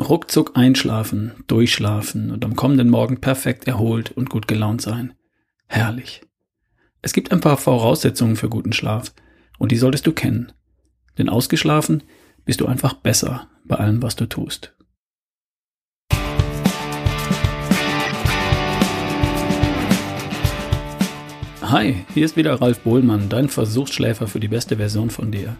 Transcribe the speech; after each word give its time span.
Ruckzuck 0.00 0.52
einschlafen, 0.56 1.32
durchschlafen 1.48 2.30
und 2.30 2.46
am 2.46 2.56
kommenden 2.56 2.88
Morgen 2.88 3.20
perfekt 3.20 3.68
erholt 3.68 4.10
und 4.10 4.30
gut 4.30 4.48
gelaunt 4.48 4.80
sein. 4.80 5.12
Herrlich. 5.66 6.22
Es 7.02 7.12
gibt 7.12 7.30
ein 7.30 7.40
paar 7.40 7.58
Voraussetzungen 7.58 8.36
für 8.36 8.48
guten 8.48 8.72
Schlaf 8.72 9.12
und 9.58 9.70
die 9.70 9.76
solltest 9.76 10.06
du 10.06 10.12
kennen. 10.12 10.52
Denn 11.18 11.28
ausgeschlafen 11.28 12.04
bist 12.46 12.62
du 12.62 12.66
einfach 12.66 12.94
besser 12.94 13.48
bei 13.64 13.76
allem, 13.76 14.02
was 14.02 14.16
du 14.16 14.26
tust. 14.26 14.74
Hi, 21.60 21.96
hier 22.14 22.24
ist 22.24 22.36
wieder 22.36 22.60
Ralf 22.60 22.80
Bohlmann, 22.80 23.28
dein 23.28 23.50
Versuchsschläfer 23.50 24.26
für 24.26 24.40
die 24.40 24.48
beste 24.48 24.78
Version 24.78 25.10
von 25.10 25.30
dir. 25.30 25.56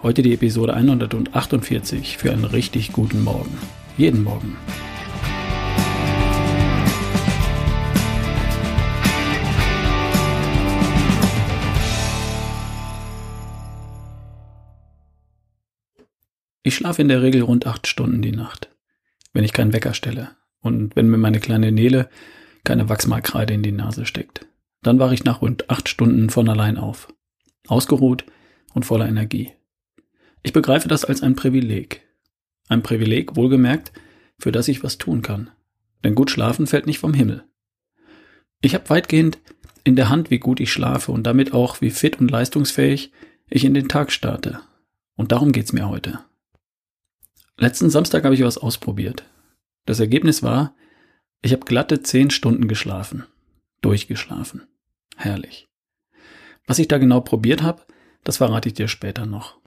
Heute 0.00 0.22
die 0.22 0.32
Episode 0.32 0.74
148 0.74 2.18
für 2.18 2.30
einen 2.30 2.44
richtig 2.44 2.92
guten 2.92 3.24
Morgen. 3.24 3.58
Jeden 3.96 4.22
Morgen. 4.22 4.56
Ich 16.62 16.76
schlafe 16.76 17.02
in 17.02 17.08
der 17.08 17.22
Regel 17.22 17.42
rund 17.42 17.66
acht 17.66 17.88
Stunden 17.88 18.22
die 18.22 18.30
Nacht, 18.30 18.70
wenn 19.32 19.42
ich 19.42 19.52
keinen 19.52 19.72
Wecker 19.72 19.94
stelle 19.94 20.30
und 20.60 20.94
wenn 20.94 21.08
mir 21.08 21.18
meine 21.18 21.40
kleine 21.40 21.72
Nele 21.72 22.08
keine 22.62 22.88
Wachsmalkreide 22.88 23.52
in 23.52 23.64
die 23.64 23.72
Nase 23.72 24.06
steckt. 24.06 24.46
Dann 24.80 25.00
wache 25.00 25.14
ich 25.14 25.24
nach 25.24 25.42
rund 25.42 25.68
acht 25.70 25.88
Stunden 25.88 26.30
von 26.30 26.48
allein 26.48 26.76
auf, 26.76 27.12
ausgeruht 27.66 28.24
und 28.74 28.86
voller 28.86 29.08
Energie. 29.08 29.57
Ich 30.42 30.52
begreife 30.52 30.88
das 30.88 31.04
als 31.04 31.22
ein 31.22 31.36
Privileg. 31.36 32.06
Ein 32.68 32.82
Privileg, 32.82 33.36
wohlgemerkt, 33.36 33.92
für 34.38 34.52
das 34.52 34.68
ich 34.68 34.82
was 34.82 34.98
tun 34.98 35.22
kann. 35.22 35.50
Denn 36.04 36.14
gut 36.14 36.30
schlafen 36.30 36.66
fällt 36.66 36.86
nicht 36.86 36.98
vom 36.98 37.14
Himmel. 37.14 37.44
Ich 38.60 38.74
habe 38.74 38.88
weitgehend 38.90 39.38
in 39.84 39.96
der 39.96 40.08
Hand, 40.08 40.30
wie 40.30 40.38
gut 40.38 40.60
ich 40.60 40.72
schlafe 40.72 41.12
und 41.12 41.24
damit 41.24 41.52
auch, 41.52 41.80
wie 41.80 41.90
fit 41.90 42.20
und 42.20 42.30
leistungsfähig 42.30 43.12
ich 43.48 43.64
in 43.64 43.74
den 43.74 43.88
Tag 43.88 44.12
starte. 44.12 44.60
Und 45.16 45.32
darum 45.32 45.52
geht's 45.52 45.72
mir 45.72 45.88
heute. 45.88 46.20
Letzten 47.56 47.90
Samstag 47.90 48.24
habe 48.24 48.34
ich 48.34 48.42
was 48.42 48.58
ausprobiert. 48.58 49.24
Das 49.86 49.98
Ergebnis 49.98 50.42
war, 50.42 50.74
ich 51.42 51.52
habe 51.52 51.64
glatte 51.64 52.02
zehn 52.02 52.30
Stunden 52.30 52.68
geschlafen. 52.68 53.24
Durchgeschlafen. 53.80 54.66
Herrlich. 55.16 55.68
Was 56.66 56.78
ich 56.78 56.88
da 56.88 56.98
genau 56.98 57.20
probiert 57.20 57.62
habe, 57.62 57.82
das 58.24 58.36
verrate 58.36 58.68
ich 58.68 58.74
dir 58.74 58.88
später 58.88 59.24
noch. 59.24 59.57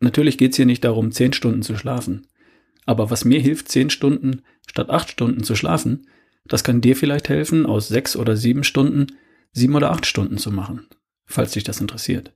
Natürlich 0.00 0.38
geht's 0.38 0.56
hier 0.56 0.66
nicht 0.66 0.84
darum, 0.84 1.12
zehn 1.12 1.32
Stunden 1.32 1.62
zu 1.62 1.76
schlafen. 1.76 2.26
Aber 2.84 3.10
was 3.10 3.24
mir 3.24 3.40
hilft, 3.40 3.68
zehn 3.68 3.90
Stunden 3.90 4.42
statt 4.66 4.90
acht 4.90 5.10
Stunden 5.10 5.42
zu 5.42 5.56
schlafen, 5.56 6.06
das 6.44 6.64
kann 6.64 6.80
dir 6.80 6.96
vielleicht 6.96 7.28
helfen, 7.28 7.66
aus 7.66 7.88
sechs 7.88 8.16
oder 8.16 8.36
sieben 8.36 8.62
Stunden 8.62 9.06
sieben 9.52 9.74
oder 9.74 9.90
acht 9.90 10.06
Stunden 10.06 10.36
zu 10.36 10.52
machen, 10.52 10.86
falls 11.24 11.52
dich 11.52 11.64
das 11.64 11.80
interessiert. 11.80 12.32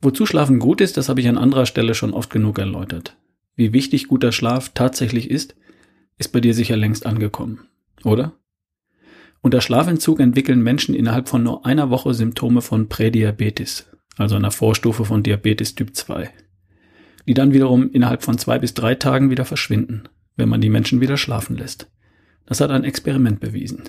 Wozu 0.00 0.26
Schlafen 0.26 0.58
gut 0.58 0.80
ist, 0.80 0.96
das 0.96 1.08
habe 1.08 1.20
ich 1.20 1.28
an 1.28 1.38
anderer 1.38 1.66
Stelle 1.66 1.94
schon 1.94 2.12
oft 2.12 2.30
genug 2.30 2.58
erläutert. 2.58 3.16
Wie 3.54 3.72
wichtig 3.72 4.08
guter 4.08 4.32
Schlaf 4.32 4.70
tatsächlich 4.74 5.30
ist, 5.30 5.56
ist 6.18 6.32
bei 6.32 6.40
dir 6.40 6.52
sicher 6.54 6.76
längst 6.76 7.06
angekommen, 7.06 7.68
oder? 8.04 8.32
Unter 9.40 9.60
Schlafentzug 9.60 10.18
entwickeln 10.18 10.62
Menschen 10.62 10.94
innerhalb 10.94 11.28
von 11.28 11.44
nur 11.44 11.64
einer 11.64 11.90
Woche 11.90 12.12
Symptome 12.12 12.60
von 12.60 12.88
Prädiabetes, 12.88 13.86
also 14.18 14.36
einer 14.36 14.50
Vorstufe 14.50 15.04
von 15.04 15.22
Diabetes 15.22 15.74
Typ 15.74 15.94
2, 15.94 16.30
die 17.26 17.34
dann 17.34 17.52
wiederum 17.52 17.90
innerhalb 17.90 18.22
von 18.22 18.36
zwei 18.36 18.58
bis 18.58 18.74
drei 18.74 18.94
Tagen 18.94 19.30
wieder 19.30 19.44
verschwinden, 19.44 20.04
wenn 20.36 20.48
man 20.48 20.60
die 20.60 20.70
Menschen 20.70 21.00
wieder 21.00 21.16
schlafen 21.16 21.56
lässt. 21.56 21.90
Das 22.46 22.60
hat 22.60 22.70
ein 22.70 22.84
Experiment 22.84 23.40
bewiesen. 23.40 23.84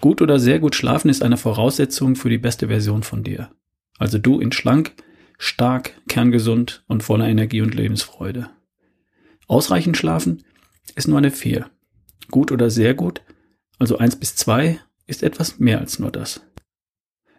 Gut 0.00 0.22
oder 0.22 0.38
sehr 0.38 0.58
gut 0.58 0.74
schlafen 0.74 1.08
ist 1.08 1.22
eine 1.22 1.36
Voraussetzung 1.36 2.16
für 2.16 2.28
die 2.28 2.38
beste 2.38 2.68
Version 2.68 3.02
von 3.02 3.22
dir. 3.22 3.50
Also 3.98 4.18
du 4.18 4.40
in 4.40 4.52
schlank, 4.52 4.94
stark, 5.38 5.92
kerngesund 6.08 6.84
und 6.86 7.02
voller 7.02 7.28
Energie 7.28 7.60
und 7.60 7.74
Lebensfreude. 7.74 8.50
Ausreichend 9.46 9.96
schlafen 9.96 10.42
ist 10.94 11.08
nur 11.08 11.18
eine 11.18 11.30
4. 11.30 11.66
Gut 12.30 12.50
oder 12.50 12.70
sehr 12.70 12.94
gut, 12.94 13.22
also 13.78 13.98
1 13.98 14.16
bis 14.16 14.34
2, 14.36 14.80
ist 15.06 15.22
etwas 15.22 15.58
mehr 15.58 15.78
als 15.78 15.98
nur 15.98 16.10
das. 16.10 16.40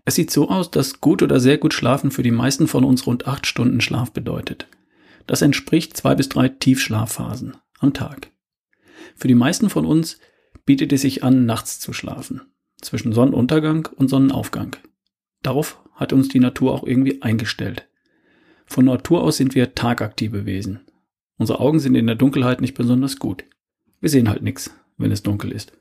Es 0.07 0.16
sieht 0.16 0.31
so 0.31 0.50
aus, 0.50 0.72
dass 0.72 1.01
gut 1.01 1.22
oder 1.22 1.41
sehr 1.41 1.57
gut 1.57 1.73
schlafen 1.73 2.12
für 2.12 2.23
die 2.23 2.31
meisten 2.31 2.68
von 2.68 2.85
uns 2.85 3.06
rund 3.07 3.28
acht 3.28 3.45
Stunden 3.45 3.81
Schlaf 3.81 4.13
bedeutet. 4.13 4.69
Das 5.25 5.41
entspricht 5.41 5.97
zwei 5.97 6.16
bis 6.16 6.29
drei 6.29 6.47
Tiefschlafphasen 6.47 7.57
am 7.79 7.94
Tag. 7.94 8.31
Für 9.17 9.28
die 9.28 9.35
meisten 9.35 9.69
von 9.69 9.85
uns 9.85 10.17
bietet 10.66 10.94
es 10.94 11.01
sich 11.01 11.25
an, 11.25 11.46
nachts 11.46 11.81
zu 11.81 11.91
schlafen, 11.91 12.40
zwischen 12.81 13.12
Sonnenuntergang 13.12 13.90
und 13.97 14.07
Sonnenaufgang. 14.07 14.78
Darauf 15.44 15.84
hat 15.94 16.13
uns 16.13 16.29
die 16.29 16.40
Natur 16.40 16.72
auch 16.72 16.88
irgendwie 16.88 17.22
eingestellt. 17.22 17.90
Von 18.66 18.85
Natur 18.85 19.25
aus 19.25 19.35
sind 19.35 19.56
wir 19.56 19.75
tagaktive 19.75 20.46
Wesen. 20.46 20.85
Unsere 21.38 21.59
Augen 21.59 21.81
sind 21.81 21.96
in 21.96 22.07
der 22.07 22.16
Dunkelheit 22.16 22.62
nicht 22.62 22.75
besonders 22.75 23.19
gut. 23.19 23.44
Wir 24.00 24.09
sehen 24.09 24.29
halt 24.29 24.41
nichts, 24.41 24.73
wenn 24.97 25.12
es 25.12 25.22
dunkel 25.22 25.51
ist. 25.51 25.73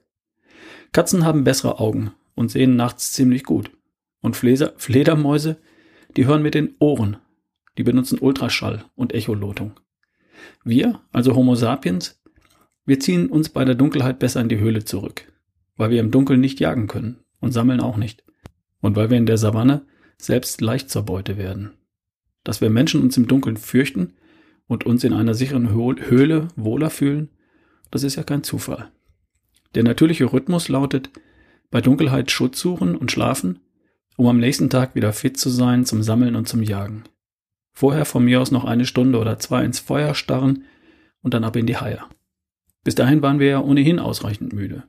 Katzen 0.91 1.25
haben 1.25 1.45
bessere 1.45 1.79
Augen 1.79 2.11
und 2.35 2.51
sehen 2.51 2.75
nachts 2.75 3.13
ziemlich 3.13 3.45
gut. 3.45 3.71
Und 4.21 4.37
Fledermäuse, 4.37 5.59
die 6.17 6.27
hören 6.27 6.43
mit 6.43 6.55
den 6.55 6.75
Ohren. 6.79 7.19
Die 7.79 7.83
benutzen 7.83 8.19
Ultraschall 8.19 8.85
und 8.95 9.13
Echolotung. 9.13 9.79
Wir, 10.65 11.01
also 11.13 11.35
Homo 11.35 11.55
sapiens, 11.55 12.21
wir 12.85 13.01
ziehen 13.01 13.29
uns 13.29 13.49
bei 13.49 13.65
der 13.65 13.75
Dunkelheit 13.75 14.19
besser 14.19 14.41
in 14.41 14.49
die 14.49 14.59
Höhle 14.59 14.85
zurück, 14.85 15.33
weil 15.77 15.91
wir 15.91 16.01
im 16.01 16.11
Dunkeln 16.11 16.41
nicht 16.41 16.61
jagen 16.61 16.87
können 16.87 17.19
und 17.41 17.53
sammeln 17.53 17.81
auch 17.81 17.97
nicht. 17.97 18.25
Und 18.81 18.97
weil 18.97 19.11
wir 19.11 19.19
in 19.19 19.27
der 19.27 19.39
Savanne 19.39 19.87
selbst 20.19 20.61
leicht 20.61 20.91
zur 20.91 21.03
Beute 21.03 21.37
werden. 21.37 21.73
Dass 22.45 22.61
wir 22.61 22.71
Menschen 22.71 23.03
uns 23.03 23.17
im 23.17 23.27
Dunkeln 23.27 23.57
fürchten 23.57 24.15
und 24.67 24.87
uns 24.87 25.05
in 25.05 25.13
einer 25.13 25.35
sicheren 25.35 25.71
Höhle 25.71 26.49
wohler 26.57 26.91
fühlen, 26.91 27.31
das 27.91 28.03
ist 28.03 28.17
ja 28.17 28.23
kein 28.23 28.43
Zufall. 28.43 28.91
Der 29.75 29.83
natürliche 29.83 30.33
Rhythmus 30.33 30.69
lautet, 30.69 31.11
bei 31.71 31.81
Dunkelheit 31.81 32.31
Schutz 32.31 32.61
suchen 32.61 32.97
und 32.97 33.11
schlafen 33.11 33.61
um 34.17 34.27
am 34.27 34.39
nächsten 34.39 34.71
Tag 34.71 34.95
wieder 34.95 35.13
fit 35.13 35.39
zu 35.39 35.51
sein 35.51 35.85
zum 35.85 36.03
Sammeln 36.03 36.37
und 36.37 36.49
zum 36.49 36.63
Jagen. 36.63 37.05
Vorher 37.73 38.05
von 38.05 38.25
mir 38.25 38.41
aus 38.41 38.51
noch 38.51 38.65
eine 38.65 38.87
Stunde 38.87 39.19
oder 39.19 39.39
zwei 39.39 39.65
ins 39.65 39.79
Feuer 39.79 40.15
starren 40.15 40.65
und 41.23 41.35
dann 41.35 41.45
ab 41.45 41.57
in 41.57 41.67
die 41.67 41.77
Haie. 41.77 42.01
Bis 42.83 42.95
dahin 42.95 43.21
waren 43.21 43.39
wir 43.39 43.49
ja 43.49 43.61
ohnehin 43.61 43.99
ausreichend 43.99 44.53
müde. 44.53 44.85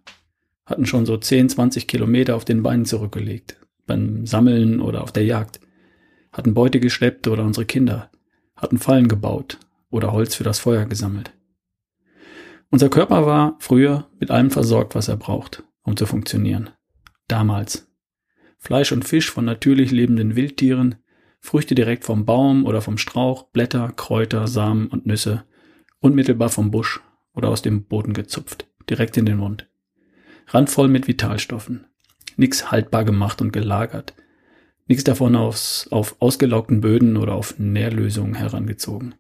Hatten 0.66 0.86
schon 0.86 1.06
so 1.06 1.18
10, 1.18 1.50
20 1.50 1.88
Kilometer 1.88 2.36
auf 2.36 2.46
den 2.46 2.64
Beinen 2.64 2.86
zurückgelegt. 2.86 3.60
Beim 3.86 4.26
Sammeln 4.26 4.80
oder 4.80 5.02
auf 5.02 5.12
der 5.12 5.26
Jagd. 5.26 5.60
Hatten 6.32 6.54
Beute 6.54 6.80
geschleppt 6.80 7.28
oder 7.28 7.44
unsere 7.44 7.66
Kinder. 7.66 8.12
Hatten 8.56 8.78
Fallen 8.78 9.08
gebaut 9.08 9.60
oder 9.90 10.12
Holz 10.12 10.36
für 10.36 10.44
das 10.44 10.60
Feuer 10.60 10.86
gesammelt. 10.86 11.32
Unser 12.70 12.90
Körper 12.90 13.26
war 13.26 13.56
früher 13.60 14.10
mit 14.20 14.30
allem 14.30 14.52
versorgt, 14.52 14.94
was 14.94 15.08
er 15.08 15.18
braucht, 15.18 15.64
um 15.84 15.96
zu 15.96 16.06
funktionieren. 16.06 16.70
Damals. 17.28 17.87
Fleisch 18.58 18.92
und 18.92 19.06
Fisch 19.06 19.32
von 19.32 19.46
natürlich 19.46 19.92
lebenden 19.92 20.36
Wildtieren, 20.36 20.96
Früchte 21.40 21.76
direkt 21.76 22.04
vom 22.04 22.26
Baum 22.26 22.66
oder 22.66 22.82
vom 22.82 22.98
Strauch, 22.98 23.44
Blätter, 23.44 23.92
Kräuter, 23.96 24.48
Samen 24.48 24.88
und 24.88 25.06
Nüsse, 25.06 25.44
unmittelbar 26.00 26.50
vom 26.50 26.72
Busch 26.72 27.02
oder 27.34 27.50
aus 27.50 27.62
dem 27.62 27.86
Boden 27.86 28.14
gezupft, 28.14 28.68
direkt 28.90 29.18
in 29.18 29.26
den 29.26 29.38
Mund. 29.38 29.70
Randvoll 30.48 30.88
mit 30.88 31.08
Vitalstoffen. 31.08 31.86
Nix 32.36 32.72
haltbar 32.72 33.04
gemacht 33.04 33.42
und 33.42 33.52
gelagert. 33.52 34.14
Nichts 34.88 35.04
davon 35.04 35.36
aus, 35.36 35.88
auf 35.92 36.16
ausgelaugten 36.20 36.82
Böden 36.82 37.18
oder 37.18 37.36
auf 37.36 37.60
Nährlösungen 37.60 38.36
herangezogen. 38.36 39.16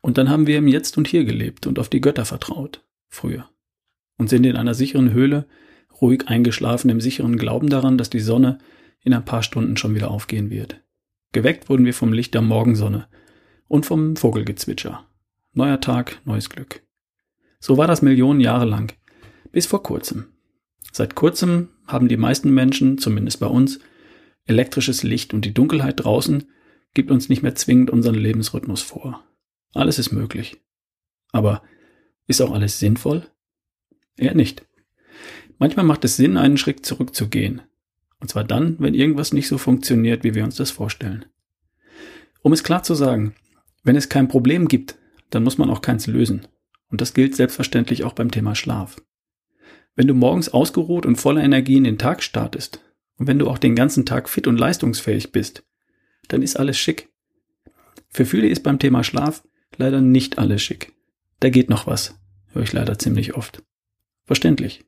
Und 0.00 0.16
dann 0.16 0.30
haben 0.30 0.46
wir 0.46 0.58
im 0.58 0.68
Jetzt 0.68 0.96
und 0.96 1.08
Hier 1.08 1.24
gelebt 1.24 1.66
und 1.66 1.78
auf 1.78 1.88
die 1.88 2.00
Götter 2.00 2.24
vertraut. 2.24 2.82
Früher. 3.08 3.48
Und 4.16 4.28
sind 4.28 4.44
in 4.44 4.56
einer 4.56 4.74
sicheren 4.74 5.12
Höhle 5.12 5.46
ruhig 6.00 6.28
eingeschlafen 6.28 6.90
im 6.90 7.00
sicheren 7.00 7.36
Glauben 7.36 7.68
daran, 7.68 7.98
dass 7.98 8.10
die 8.10 8.20
Sonne 8.20 8.58
in 9.02 9.14
ein 9.14 9.24
paar 9.24 9.42
Stunden 9.42 9.76
schon 9.76 9.94
wieder 9.94 10.10
aufgehen 10.10 10.50
wird. 10.50 10.82
Geweckt 11.32 11.68
wurden 11.68 11.84
wir 11.84 11.94
vom 11.94 12.12
Licht 12.12 12.34
der 12.34 12.42
Morgensonne 12.42 13.08
und 13.66 13.86
vom 13.86 14.16
Vogelgezwitscher. 14.16 15.06
Neuer 15.52 15.80
Tag, 15.80 16.20
neues 16.24 16.50
Glück. 16.50 16.82
So 17.60 17.76
war 17.76 17.86
das 17.86 18.02
Millionen 18.02 18.40
Jahre 18.40 18.64
lang, 18.64 18.92
bis 19.52 19.66
vor 19.66 19.82
kurzem. 19.82 20.26
Seit 20.92 21.14
kurzem 21.14 21.68
haben 21.86 22.08
die 22.08 22.16
meisten 22.16 22.52
Menschen, 22.52 22.98
zumindest 22.98 23.40
bei 23.40 23.46
uns, 23.46 23.80
elektrisches 24.44 25.02
Licht 25.02 25.34
und 25.34 25.44
die 25.44 25.54
Dunkelheit 25.54 26.04
draußen 26.04 26.50
gibt 26.94 27.10
uns 27.10 27.28
nicht 27.28 27.42
mehr 27.42 27.54
zwingend 27.54 27.90
unseren 27.90 28.14
Lebensrhythmus 28.14 28.82
vor. 28.82 29.24
Alles 29.74 29.98
ist 29.98 30.12
möglich. 30.12 30.62
Aber 31.32 31.62
ist 32.26 32.40
auch 32.40 32.52
alles 32.52 32.78
sinnvoll? 32.78 33.26
Eher 34.16 34.34
nicht. 34.34 34.67
Manchmal 35.58 35.84
macht 35.84 36.04
es 36.04 36.16
Sinn, 36.16 36.36
einen 36.36 36.56
Schritt 36.56 36.86
zurückzugehen. 36.86 37.62
Und 38.20 38.30
zwar 38.30 38.44
dann, 38.44 38.76
wenn 38.78 38.94
irgendwas 38.94 39.32
nicht 39.32 39.48
so 39.48 39.58
funktioniert, 39.58 40.24
wie 40.24 40.34
wir 40.34 40.44
uns 40.44 40.56
das 40.56 40.70
vorstellen. 40.70 41.24
Um 42.42 42.52
es 42.52 42.64
klar 42.64 42.82
zu 42.82 42.94
sagen, 42.94 43.34
wenn 43.84 43.96
es 43.96 44.08
kein 44.08 44.28
Problem 44.28 44.68
gibt, 44.68 44.96
dann 45.30 45.44
muss 45.44 45.58
man 45.58 45.70
auch 45.70 45.82
keins 45.82 46.06
lösen. 46.06 46.46
Und 46.90 47.00
das 47.00 47.14
gilt 47.14 47.36
selbstverständlich 47.36 48.04
auch 48.04 48.12
beim 48.12 48.30
Thema 48.30 48.54
Schlaf. 48.54 48.96
Wenn 49.94 50.06
du 50.06 50.14
morgens 50.14 50.48
ausgeruht 50.48 51.06
und 51.06 51.16
voller 51.16 51.42
Energie 51.42 51.76
in 51.76 51.84
den 51.84 51.98
Tag 51.98 52.22
startest 52.22 52.80
und 53.16 53.26
wenn 53.26 53.38
du 53.38 53.48
auch 53.48 53.58
den 53.58 53.74
ganzen 53.74 54.06
Tag 54.06 54.28
fit 54.28 54.46
und 54.46 54.58
leistungsfähig 54.58 55.32
bist, 55.32 55.64
dann 56.28 56.42
ist 56.42 56.58
alles 56.58 56.78
schick. 56.78 57.08
Für 58.08 58.24
viele 58.24 58.48
ist 58.48 58.62
beim 58.62 58.78
Thema 58.78 59.04
Schlaf 59.04 59.42
leider 59.76 60.00
nicht 60.00 60.38
alles 60.38 60.62
schick. 60.62 60.92
Da 61.40 61.50
geht 61.50 61.68
noch 61.68 61.86
was, 61.86 62.18
höre 62.52 62.62
ich 62.62 62.72
leider 62.72 62.98
ziemlich 62.98 63.34
oft. 63.34 63.62
Verständlich. 64.24 64.87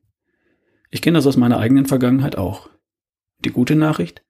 Ich 0.91 1.01
kenne 1.01 1.17
das 1.17 1.25
aus 1.25 1.37
meiner 1.37 1.57
eigenen 1.57 1.85
Vergangenheit 1.85 2.37
auch. 2.37 2.69
Die 3.45 3.49
gute 3.49 3.75
Nachricht? 3.75 4.23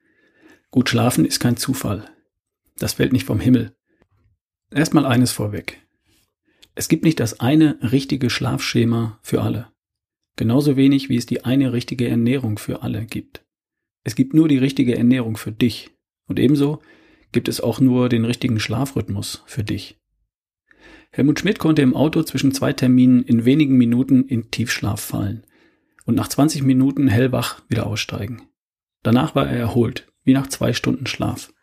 Gut 0.69 0.89
schlafen 0.89 1.25
ist 1.25 1.39
kein 1.39 1.57
Zufall. 1.57 2.07
Das 2.77 2.93
fällt 2.93 3.13
nicht 3.13 3.25
vom 3.25 3.39
Himmel. 3.39 3.75
Erstmal 4.69 5.05
eines 5.05 5.31
vorweg. 5.31 5.81
Es 6.75 6.87
gibt 6.87 7.03
nicht 7.03 7.19
das 7.19 7.39
eine 7.39 7.79
richtige 7.91 8.29
Schlafschema 8.29 9.19
für 9.23 9.41
alle. 9.41 9.69
Genauso 10.37 10.77
wenig 10.77 11.09
wie 11.09 11.17
es 11.17 11.25
die 11.25 11.43
eine 11.43 11.73
richtige 11.73 12.07
Ernährung 12.07 12.57
für 12.57 12.83
alle 12.83 13.05
gibt. 13.05 13.43
Es 14.03 14.15
gibt 14.15 14.33
nur 14.33 14.47
die 14.47 14.59
richtige 14.59 14.95
Ernährung 14.95 15.37
für 15.37 15.51
dich. 15.51 15.89
Und 16.27 16.39
ebenso 16.39 16.79
gibt 17.31 17.49
es 17.49 17.59
auch 17.59 17.79
nur 17.79 18.07
den 18.07 18.23
richtigen 18.23 18.59
Schlafrhythmus 18.59 19.43
für 19.47 19.63
dich. 19.63 19.99
Helmut 21.11 21.39
Schmidt 21.39 21.59
konnte 21.59 21.81
im 21.81 21.95
Auto 21.95 22.23
zwischen 22.23 22.53
zwei 22.53 22.71
Terminen 22.71 23.23
in 23.23 23.45
wenigen 23.45 23.77
Minuten 23.77 24.25
in 24.25 24.51
Tiefschlaf 24.51 25.01
fallen 25.01 25.45
und 26.05 26.15
nach 26.15 26.27
20 26.27 26.63
Minuten 26.63 27.07
hellwach 27.07 27.61
wieder 27.67 27.87
aussteigen. 27.87 28.43
Danach 29.03 29.35
war 29.35 29.47
er 29.47 29.57
erholt, 29.57 30.07
wie 30.23 30.33
nach 30.33 30.47
zwei 30.47 30.73
Stunden 30.73 31.07
Schlaf. 31.07 31.53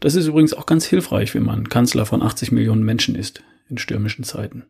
Das 0.00 0.14
ist 0.14 0.26
übrigens 0.26 0.54
auch 0.54 0.66
ganz 0.66 0.86
hilfreich, 0.86 1.34
wenn 1.34 1.44
man 1.44 1.68
Kanzler 1.68 2.06
von 2.06 2.22
80 2.22 2.52
Millionen 2.52 2.84
Menschen 2.84 3.14
ist, 3.14 3.42
in 3.68 3.78
stürmischen 3.78 4.24
Zeiten. 4.24 4.66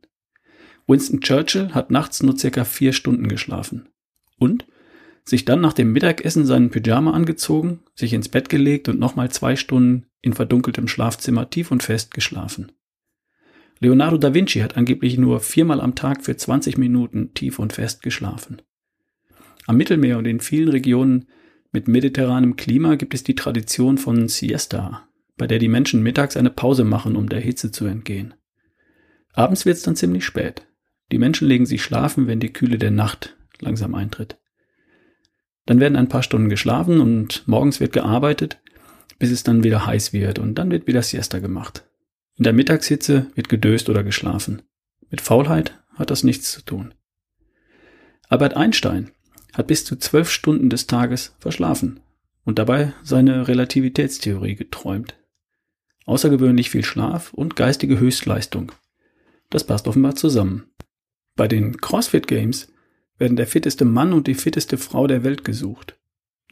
Winston 0.87 1.21
Churchill 1.21 1.73
hat 1.73 1.91
nachts 1.91 2.23
nur 2.23 2.37
circa 2.37 2.65
vier 2.65 2.93
Stunden 2.93 3.29
geschlafen. 3.29 3.89
Und 4.39 4.67
sich 5.25 5.45
dann 5.45 5.61
nach 5.61 5.73
dem 5.73 5.93
Mittagessen 5.93 6.47
seinen 6.47 6.71
Pyjama 6.71 7.13
angezogen, 7.13 7.81
sich 7.95 8.13
ins 8.13 8.29
Bett 8.29 8.49
gelegt 8.49 8.89
und 8.89 8.99
nochmal 8.99 9.31
zwei 9.31 9.55
Stunden 9.55 10.07
in 10.21 10.33
verdunkeltem 10.33 10.89
Schlafzimmer 10.89 11.49
tief 11.49 11.71
und 11.71 11.83
fest 11.83 12.13
geschlafen. 12.13 12.73
Leonardo 13.79 14.19
da 14.19 14.35
Vinci 14.35 14.61
hat 14.61 14.77
angeblich 14.77 15.17
nur 15.17 15.41
viermal 15.41 15.81
am 15.81 15.95
Tag 15.95 16.25
für 16.25 16.37
20 16.37 16.77
Minuten 16.77 17.33
tief 17.33 17.59
und 17.59 17.73
fest 17.73 18.03
geschlafen. 18.03 18.61
Am 19.71 19.77
Mittelmeer 19.77 20.19
und 20.19 20.27
in 20.27 20.41
vielen 20.41 20.69
Regionen 20.69 21.27
mit 21.71 21.87
mediterranem 21.87 22.57
Klima 22.57 22.97
gibt 22.97 23.15
es 23.15 23.23
die 23.23 23.37
Tradition 23.37 23.99
von 23.99 24.27
Siesta, 24.27 25.09
bei 25.37 25.47
der 25.47 25.61
die 25.61 25.69
Menschen 25.69 26.03
mittags 26.03 26.37
eine 26.37 26.51
Pause 26.51 26.83
machen, 26.83 27.15
um 27.15 27.29
der 27.29 27.39
Hitze 27.39 27.71
zu 27.71 27.87
entgehen. 27.87 28.35
Abends 29.33 29.67
wird 29.67 29.77
es 29.77 29.85
dann 29.85 29.95
ziemlich 29.95 30.25
spät. 30.25 30.67
Die 31.13 31.19
Menschen 31.19 31.47
legen 31.47 31.67
sich 31.67 31.85
schlafen, 31.85 32.27
wenn 32.27 32.41
die 32.41 32.53
Kühle 32.53 32.79
der 32.79 32.91
Nacht 32.91 33.37
langsam 33.61 33.95
eintritt. 33.95 34.41
Dann 35.67 35.79
werden 35.79 35.95
ein 35.95 36.09
paar 36.09 36.25
Stunden 36.25 36.49
geschlafen 36.49 37.01
und 37.01 37.47
morgens 37.47 37.79
wird 37.79 37.93
gearbeitet, 37.93 38.61
bis 39.21 39.31
es 39.31 39.45
dann 39.45 39.63
wieder 39.63 39.87
heiß 39.87 40.13
wird 40.13 40.41
und 40.41 40.57
dann 40.57 40.73
wird 40.73 40.89
wieder 40.89 41.03
Siesta 41.03 41.39
gemacht. 41.39 41.89
In 42.35 42.43
der 42.43 42.55
Mittagshitze 42.55 43.31
wird 43.37 43.49
gedöst 43.49 43.89
oder 43.89 44.03
geschlafen. 44.03 44.63
Mit 45.11 45.21
Faulheit 45.21 45.81
hat 45.95 46.11
das 46.11 46.25
nichts 46.25 46.51
zu 46.51 46.63
tun. 46.63 46.93
Albert 48.29 48.57
Einstein 48.57 49.13
hat 49.53 49.67
bis 49.67 49.85
zu 49.85 49.97
zwölf 49.97 50.31
Stunden 50.31 50.71
des 50.71 50.87
Tages 50.87 51.35
verschlafen 51.39 52.01
und 52.45 52.59
dabei 52.59 52.93
seine 53.03 53.49
Relativitätstheorie 53.49 54.55
geträumt. 54.57 55.17
Außergewöhnlich 56.07 56.71
viel 56.71 56.85
Schlaf 56.85 57.33
und 57.33 57.57
geistige 57.57 57.99
Höchstleistung. 57.99 58.73
Das 59.51 59.65
passt 59.65 59.87
offenbar 59.87 60.17
zusammen. 60.17 60.65
Bei 61.37 61.49
den 61.49 61.77
CrossFit 61.81 62.27
Games 62.27 62.73
werden 63.19 63.37
der 63.37 63.47
fitteste 63.47 63.85
Mann 63.85 64.13
und 64.13 64.27
die 64.27 64.35
fitteste 64.35 64.79
Frau 64.79 65.07
der 65.07 65.25
Welt 65.25 65.45
gesucht. 65.45 65.99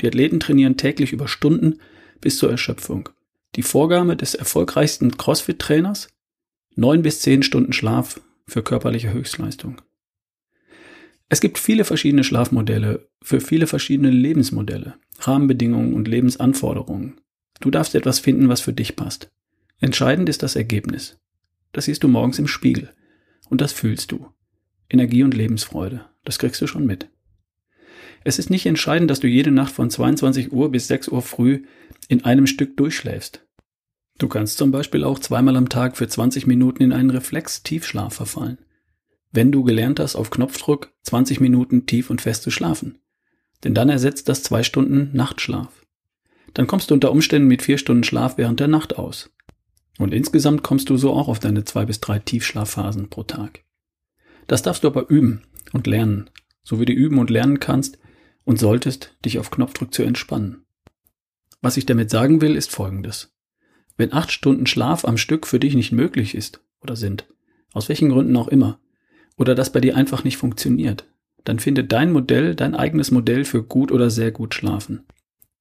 Die 0.01 0.06
Athleten 0.06 0.39
trainieren 0.39 0.77
täglich 0.77 1.12
über 1.12 1.27
Stunden 1.27 1.81
bis 2.21 2.39
zur 2.39 2.51
Erschöpfung. 2.51 3.09
Die 3.56 3.62
Vorgabe 3.62 4.17
des 4.17 4.35
erfolgreichsten 4.35 5.17
CrossFit-Trainers? 5.17 6.09
Neun 6.77 7.03
bis 7.03 7.21
zehn 7.21 7.43
Stunden 7.43 7.73
Schlaf 7.73 8.21
für 8.47 8.62
körperliche 8.62 9.12
Höchstleistung. 9.12 9.81
Es 11.29 11.41
gibt 11.41 11.59
viele 11.59 11.85
verschiedene 11.85 12.25
Schlafmodelle 12.25 13.09
für 13.23 13.41
viele 13.41 13.67
verschiedene 13.67 14.11
Lebensmodelle, 14.11 14.95
Rahmenbedingungen 15.19 15.93
und 15.93 16.09
Lebensanforderungen. 16.09 17.21
Du 17.61 17.71
darfst 17.71 17.95
etwas 17.95 18.19
finden, 18.19 18.49
was 18.49 18.61
für 18.61 18.73
dich 18.73 18.97
passt. 18.97 19.31
Entscheidend 19.81 20.29
ist 20.29 20.43
das 20.43 20.57
Ergebnis. 20.57 21.19
Das 21.73 21.85
siehst 21.85 22.03
du 22.03 22.09
morgens 22.09 22.39
im 22.39 22.49
Spiegel. 22.49 22.93
Und 23.51 23.61
das 23.61 23.73
fühlst 23.73 24.11
du. 24.13 24.29
Energie 24.89 25.23
und 25.23 25.35
Lebensfreude. 25.35 26.07
Das 26.25 26.39
kriegst 26.39 26.61
du 26.63 26.67
schon 26.67 26.87
mit. 26.87 27.09
Es 28.25 28.39
ist 28.39 28.51
nicht 28.51 28.67
entscheidend, 28.67 29.11
dass 29.11 29.21
du 29.21 29.27
jede 29.27 29.51
Nacht 29.51 29.73
von 29.73 29.91
22 29.91 30.53
Uhr 30.53 30.71
bis 30.71 30.89
6 30.89 31.09
Uhr 31.09 31.23
früh 31.23 31.65
in 32.09 32.25
einem 32.25 32.47
Stück 32.47 32.77
durchschläfst. 32.77 33.47
Du 34.19 34.29
kannst 34.29 34.59
zum 34.59 34.71
Beispiel 34.71 35.05
auch 35.05 35.19
zweimal 35.19 35.57
am 35.57 35.69
Tag 35.69 35.97
für 35.97 36.09
20 36.09 36.47
Minuten 36.47 36.83
in 36.83 36.93
einen 36.93 37.11
Reflex-Tiefschlaf 37.11 38.15
verfallen. 38.15 38.59
Wenn 39.31 39.53
du 39.53 39.63
gelernt 39.63 40.01
hast, 40.01 40.17
auf 40.17 40.31
Knopfdruck 40.31 40.93
20 41.03 41.41
Minuten 41.41 41.87
tief 41.87 42.11
und 42.11 42.21
fest 42.21 42.43
zu 42.43 42.51
schlafen. 42.51 42.99
Denn 43.65 43.75
dann 43.75 43.89
ersetzt 43.89 44.29
das 44.29 44.43
zwei 44.43 44.63
Stunden 44.63 45.11
Nachtschlaf. 45.15 45.85
Dann 46.55 46.67
kommst 46.67 46.91
du 46.91 46.95
unter 46.95 47.11
Umständen 47.11 47.49
mit 47.49 47.63
vier 47.63 47.79
Stunden 47.79 48.05
Schlaf 48.05 48.39
während 48.39 48.61
der 48.61 48.69
Nacht 48.69 48.97
aus. 48.97 49.31
Und 49.99 50.15
insgesamt 50.15 50.63
kommst 50.63 50.91
du 50.91 50.97
so 50.97 51.13
auch 51.13 51.29
auf 51.29 51.41
deine 51.41 51.65
zwei 51.65 51.85
bis 51.85 52.01
drei 52.01 52.19
Tiefschlafphasen 52.19 53.11
pro 53.11 53.25
Tag. 53.25 53.65
Das 54.47 54.63
darfst 54.63 54.85
du 54.85 54.89
aber 54.89 55.11
üben 55.11 55.43
und 55.73 55.87
lernen, 55.87 56.31
so 56.63 56.81
wie 56.81 56.85
du 56.85 56.93
üben 56.93 57.19
und 57.19 57.31
lernen 57.31 57.61
kannst 57.61 57.99
und 58.45 58.59
solltest, 58.59 59.17
dich 59.25 59.39
auf 59.39 59.51
Knopfdruck 59.51 59.93
zu 59.93 60.03
entspannen. 60.03 60.65
Was 61.61 61.77
ich 61.77 61.85
damit 61.85 62.11
sagen 62.11 62.41
will, 62.41 62.57
ist 62.57 62.71
folgendes. 62.71 63.35
Wenn 63.97 64.13
acht 64.13 64.31
Stunden 64.31 64.67
Schlaf 64.67 65.05
am 65.05 65.19
Stück 65.19 65.47
für 65.47 65.59
dich 65.59 65.75
nicht 65.75 65.93
möglich 65.93 66.35
ist 66.35 66.63
oder 66.81 66.95
sind, 66.95 67.27
aus 67.73 67.89
welchen 67.89 68.09
Gründen 68.09 68.37
auch 68.37 68.49
immer, 68.49 68.81
oder 69.38 69.55
das 69.55 69.73
bei 69.73 69.81
dir 69.81 69.96
einfach 69.96 70.25
nicht 70.25 70.37
funktioniert, 70.37 71.06
dann 71.44 71.58
finde 71.58 71.85
dein 71.85 72.12
Modell, 72.12 72.55
dein 72.55 72.75
eigenes 72.75 73.11
Modell 73.11 73.44
für 73.44 73.62
gut 73.62 73.90
oder 73.90 74.11
sehr 74.11 74.32
gut 74.32 74.55
schlafen. 74.55 75.06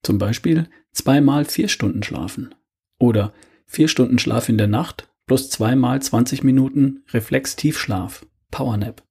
Zum 0.02 0.18
Beispiel 0.18 0.68
zweimal 0.92 1.44
vier 1.46 1.68
Stunden 1.68 2.02
schlafen 2.02 2.54
oder 2.98 3.32
vier 3.66 3.88
Stunden 3.88 4.18
Schlaf 4.18 4.48
in 4.48 4.58
der 4.58 4.66
Nacht 4.66 5.08
plus 5.26 5.48
zweimal 5.50 6.00
20 6.02 6.42
Minuten 6.42 7.04
Reflex-Tiefschlaf, 7.12 8.26
Powernap. 8.50 9.02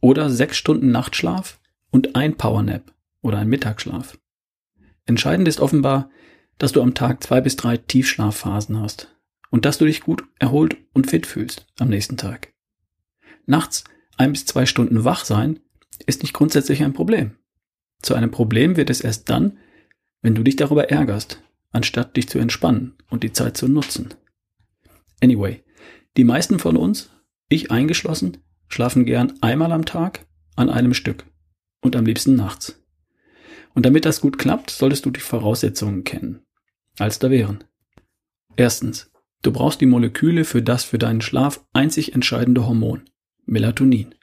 Oder 0.00 0.30
sechs 0.30 0.56
Stunden 0.56 0.92
Nachtschlaf 0.92 1.58
und 1.90 2.14
ein 2.14 2.36
Powernap 2.36 2.92
oder 3.22 3.38
ein 3.38 3.48
Mittagsschlaf. 3.48 4.18
Entscheidend 5.06 5.48
ist 5.48 5.60
offenbar, 5.60 6.10
dass 6.58 6.72
du 6.72 6.82
am 6.82 6.94
Tag 6.94 7.22
zwei 7.22 7.40
bis 7.40 7.56
drei 7.56 7.76
Tiefschlafphasen 7.78 8.80
hast 8.80 9.14
und 9.50 9.64
dass 9.64 9.78
du 9.78 9.86
dich 9.86 10.02
gut 10.02 10.24
erholt 10.38 10.76
und 10.92 11.08
fit 11.08 11.26
fühlst 11.26 11.66
am 11.78 11.88
nächsten 11.88 12.16
Tag. 12.16 12.52
Nachts 13.48 13.84
ein 14.18 14.32
bis 14.32 14.44
zwei 14.44 14.66
Stunden 14.66 15.04
wach 15.04 15.24
sein 15.24 15.60
ist 16.06 16.22
nicht 16.22 16.34
grundsätzlich 16.34 16.84
ein 16.84 16.92
Problem. 16.92 17.36
Zu 18.02 18.14
einem 18.14 18.30
Problem 18.30 18.76
wird 18.76 18.90
es 18.90 19.00
erst 19.00 19.30
dann, 19.30 19.56
wenn 20.20 20.34
du 20.34 20.42
dich 20.42 20.56
darüber 20.56 20.90
ärgerst, 20.90 21.42
anstatt 21.70 22.16
dich 22.16 22.28
zu 22.28 22.38
entspannen 22.38 22.94
und 23.08 23.22
die 23.22 23.32
Zeit 23.32 23.56
zu 23.56 23.66
nutzen. 23.66 24.12
Anyway, 25.22 25.64
die 26.18 26.24
meisten 26.24 26.58
von 26.58 26.76
uns, 26.76 27.10
ich 27.48 27.70
eingeschlossen, 27.70 28.36
schlafen 28.68 29.06
gern 29.06 29.32
einmal 29.40 29.72
am 29.72 29.86
Tag 29.86 30.26
an 30.54 30.68
einem 30.68 30.92
Stück 30.92 31.24
und 31.80 31.96
am 31.96 32.04
liebsten 32.04 32.36
nachts. 32.36 32.84
Und 33.74 33.86
damit 33.86 34.04
das 34.04 34.20
gut 34.20 34.38
klappt, 34.38 34.70
solltest 34.70 35.06
du 35.06 35.10
die 35.10 35.20
Voraussetzungen 35.20 36.04
kennen. 36.04 36.42
Als 36.98 37.18
da 37.18 37.30
wären. 37.30 37.64
Erstens, 38.56 39.10
du 39.40 39.52
brauchst 39.52 39.80
die 39.80 39.86
Moleküle 39.86 40.44
für 40.44 40.62
das 40.62 40.84
für 40.84 40.98
deinen 40.98 41.22
Schlaf 41.22 41.64
einzig 41.72 42.12
entscheidende 42.12 42.66
Hormon, 42.66 43.04
Melatonin. 43.48 44.14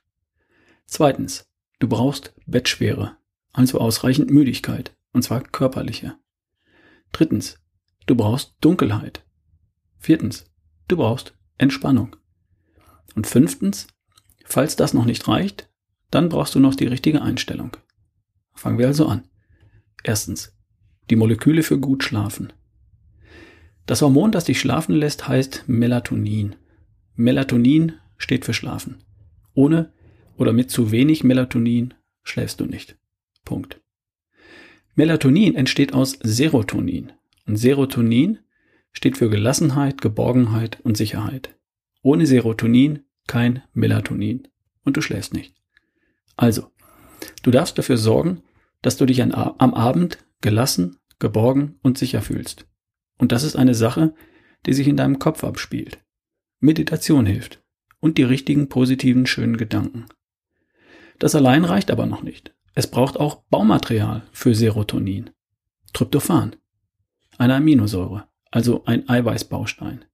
Zweitens, 0.86 1.50
du 1.80 1.88
brauchst 1.88 2.36
Bettschwere, 2.46 3.18
also 3.54 3.80
ausreichend 3.80 4.30
Müdigkeit, 4.30 4.96
und 5.14 5.24
zwar 5.24 5.42
körperliche. 5.42 6.16
Drittens, 7.12 7.58
du 8.06 8.14
brauchst 8.14 8.54
Dunkelheit. 8.62 9.26
Viertens, 9.98 10.46
du 10.88 10.98
brauchst 10.98 11.36
Entspannung. 11.58 12.16
Und 13.16 13.26
fünftens, 13.26 13.88
falls 14.46 14.76
das 14.76 14.94
noch 14.94 15.06
nicht 15.06 15.28
reicht, 15.28 15.72
dann 16.12 16.30
brauchst 16.30 16.54
du 16.54 16.60
noch 16.60 16.76
die 16.76 16.86
richtige 16.86 17.24
Einstellung. 17.24 17.76
Fangen 18.54 18.78
wir 18.78 18.86
also 18.86 19.08
an. 19.08 19.28
Erstens, 20.04 20.56
die 21.10 21.16
Moleküle 21.16 21.64
für 21.64 21.80
gut 21.80 22.04
schlafen. 22.04 22.54
Das 23.88 24.04
Hormon, 24.04 24.32
das 24.32 24.46
dich 24.46 24.60
schlafen 24.60 24.94
lässt, 24.94 25.28
heißt 25.28 25.64
Melatonin. 25.66 26.56
Melatonin 27.16 27.94
steht 28.18 28.46
für 28.46 28.54
Schlafen. 28.54 29.05
Ohne 29.56 29.92
oder 30.38 30.54
mit 30.54 30.70
zu 30.70 30.92
wenig 30.92 31.24
Melatonin 31.24 31.94
schläfst 32.24 32.60
du 32.60 32.66
nicht. 32.66 32.98
Punkt. 33.44 33.82
Melatonin 34.96 35.56
entsteht 35.56 35.94
aus 35.94 36.20
Serotonin. 36.22 37.12
Und 37.48 37.58
Serotonin 37.58 38.40
steht 38.92 39.18
für 39.18 39.30
Gelassenheit, 39.30 40.02
Geborgenheit 40.02 40.80
und 40.82 40.98
Sicherheit. 40.98 41.56
Ohne 42.02 42.26
Serotonin 42.26 43.00
kein 43.28 43.64
Melatonin. 43.74 44.48
Und 44.84 44.98
du 44.98 45.02
schläfst 45.02 45.34
nicht. 45.34 45.56
Also, 46.38 46.72
du 47.44 47.52
darfst 47.52 47.78
dafür 47.78 47.98
sorgen, 47.98 48.44
dass 48.82 48.98
du 48.98 49.06
dich 49.06 49.22
am 49.22 49.34
Abend 49.74 50.20
gelassen, 50.42 50.98
geborgen 51.20 51.80
und 51.82 51.98
sicher 51.98 52.22
fühlst. 52.22 52.68
Und 53.18 53.32
das 53.32 53.44
ist 53.44 53.56
eine 53.56 53.74
Sache, 53.74 54.14
die 54.66 54.74
sich 54.74 54.88
in 54.88 54.98
deinem 54.98 55.20
Kopf 55.20 55.44
abspielt. 55.44 56.00
Meditation 56.60 57.26
hilft. 57.26 57.65
Und 58.06 58.20
die 58.20 58.24
richtigen 58.24 58.70
positiven, 58.70 59.26
schönen 59.26 59.58
Gedanken. 59.58 60.06
Das 61.18 61.34
allein 61.34 61.66
reicht 61.66 61.90
aber 61.90 62.06
noch 62.06 62.22
nicht. 62.22 62.54
Es 62.76 62.86
braucht 62.86 63.20
auch 63.20 63.42
Baumaterial 63.50 64.22
für 64.32 64.54
Serotonin. 64.54 65.32
Tryptophan. 65.92 66.56
Eine 67.40 67.56
Aminosäure, 67.56 68.28
also 68.52 68.86
ein 68.86 69.10
Eiweißbaustein. 69.10 70.06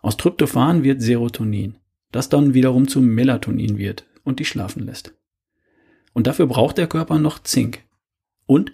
Aus 0.00 0.16
Tryptophan 0.16 0.82
wird 0.82 1.02
Serotonin, 1.02 1.76
das 2.10 2.30
dann 2.30 2.54
wiederum 2.54 2.88
zu 2.88 3.02
Melatonin 3.02 3.76
wird 3.76 4.06
und 4.22 4.40
dich 4.40 4.48
schlafen 4.48 4.86
lässt. 4.86 5.14
Und 6.14 6.26
dafür 6.26 6.46
braucht 6.46 6.78
der 6.78 6.86
Körper 6.86 7.18
noch 7.18 7.38
Zink. 7.38 7.84
Und 8.46 8.72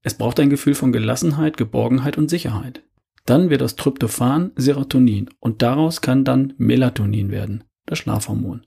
es 0.00 0.14
braucht 0.14 0.40
ein 0.40 0.50
Gefühl 0.50 0.74
von 0.74 0.90
Gelassenheit, 0.90 1.56
Geborgenheit 1.56 2.18
und 2.18 2.28
Sicherheit. 2.28 2.82
Dann 3.24 3.50
wird 3.50 3.62
aus 3.62 3.76
Tryptophan 3.76 4.52
Serotonin 4.56 5.30
und 5.38 5.62
daraus 5.62 6.00
kann 6.00 6.24
dann 6.24 6.54
Melatonin 6.58 7.30
werden, 7.30 7.64
das 7.86 7.98
Schlafhormon, 7.98 8.66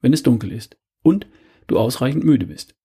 wenn 0.00 0.12
es 0.12 0.22
dunkel 0.22 0.52
ist 0.52 0.76
und 1.02 1.26
du 1.66 1.78
ausreichend 1.78 2.24
müde 2.24 2.46
bist. 2.46 2.76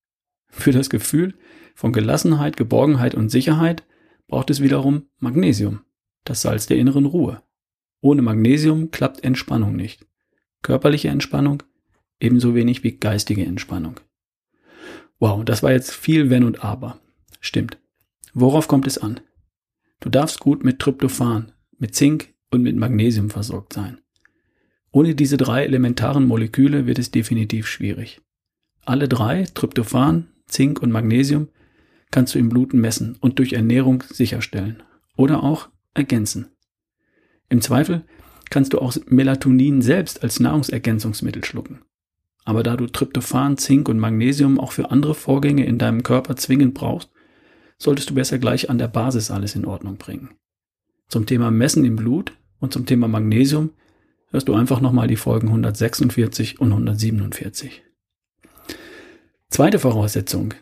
Für 0.47 0.71
das 0.71 0.89
Gefühl 0.89 1.35
von 1.75 1.93
Gelassenheit, 1.93 2.57
Geborgenheit 2.57 3.15
und 3.15 3.29
Sicherheit 3.29 3.83
braucht 4.27 4.49
es 4.49 4.61
wiederum 4.61 5.07
Magnesium, 5.19 5.81
das 6.23 6.41
Salz 6.41 6.65
der 6.65 6.77
inneren 6.77 7.05
Ruhe. 7.05 7.41
Ohne 8.01 8.21
Magnesium 8.21 8.91
klappt 8.91 9.23
Entspannung 9.23 9.75
nicht. 9.75 10.05
Körperliche 10.61 11.09
Entspannung 11.09 11.63
ebenso 12.19 12.55
wenig 12.55 12.83
wie 12.83 12.97
geistige 12.97 13.45
Entspannung. 13.45 13.99
Wow, 15.19 15.43
das 15.43 15.61
war 15.61 15.71
jetzt 15.71 15.91
viel 15.91 16.29
Wenn 16.29 16.43
und 16.43 16.63
Aber. 16.63 16.99
Stimmt. 17.39 17.77
Worauf 18.33 18.67
kommt 18.67 18.87
es 18.87 18.97
an? 18.97 19.19
Du 20.03 20.09
darfst 20.09 20.41
gut 20.41 20.65
mit 20.65 20.79
Tryptophan, 20.79 21.53
mit 21.77 21.95
Zink 21.95 22.33
und 22.51 22.61
mit 22.61 22.75
Magnesium 22.75 23.29
versorgt 23.29 23.71
sein. 23.71 24.01
Ohne 24.91 25.15
diese 25.15 25.37
drei 25.37 25.63
elementaren 25.63 26.27
Moleküle 26.27 26.85
wird 26.85 26.99
es 26.99 27.09
definitiv 27.09 27.67
schwierig. 27.67 28.19
Alle 28.83 29.07
drei, 29.07 29.45
Tryptophan, 29.53 30.27
Zink 30.45 30.81
und 30.81 30.91
Magnesium, 30.91 31.47
kannst 32.11 32.35
du 32.35 32.39
im 32.39 32.49
Blut 32.49 32.73
messen 32.73 33.15
und 33.21 33.39
durch 33.39 33.53
Ernährung 33.53 34.03
sicherstellen 34.09 34.83
oder 35.15 35.41
auch 35.41 35.69
ergänzen. 35.93 36.49
Im 37.47 37.61
Zweifel 37.61 38.03
kannst 38.49 38.73
du 38.73 38.79
auch 38.79 38.93
Melatonin 39.05 39.81
selbst 39.81 40.21
als 40.21 40.41
Nahrungsergänzungsmittel 40.41 41.45
schlucken. 41.45 41.79
Aber 42.43 42.61
da 42.61 42.75
du 42.75 42.87
Tryptophan, 42.87 43.57
Zink 43.57 43.87
und 43.87 43.99
Magnesium 43.99 44.59
auch 44.59 44.73
für 44.73 44.91
andere 44.91 45.15
Vorgänge 45.15 45.65
in 45.65 45.77
deinem 45.77 46.03
Körper 46.03 46.35
zwingend 46.35 46.73
brauchst, 46.73 47.09
solltest 47.83 48.09
du 48.09 48.15
besser 48.15 48.39
gleich 48.39 48.69
an 48.69 48.77
der 48.77 48.87
Basis 48.87 49.29
alles 49.29 49.55
in 49.55 49.65
Ordnung 49.65 49.97
bringen. 49.97 50.29
Zum 51.09 51.25
Thema 51.25 51.51
Messen 51.51 51.85
im 51.85 51.97
Blut 51.97 52.33
und 52.59 52.73
zum 52.73 52.85
Thema 52.85 53.07
Magnesium 53.07 53.71
hörst 54.31 54.47
du 54.47 54.55
einfach 54.55 54.81
nochmal 54.81 55.07
die 55.07 55.17
Folgen 55.17 55.49
146 55.49 56.59
und 56.59 56.71
147. 56.71 57.83
Zweite 59.49 59.77
Voraussetzung, 59.77 60.53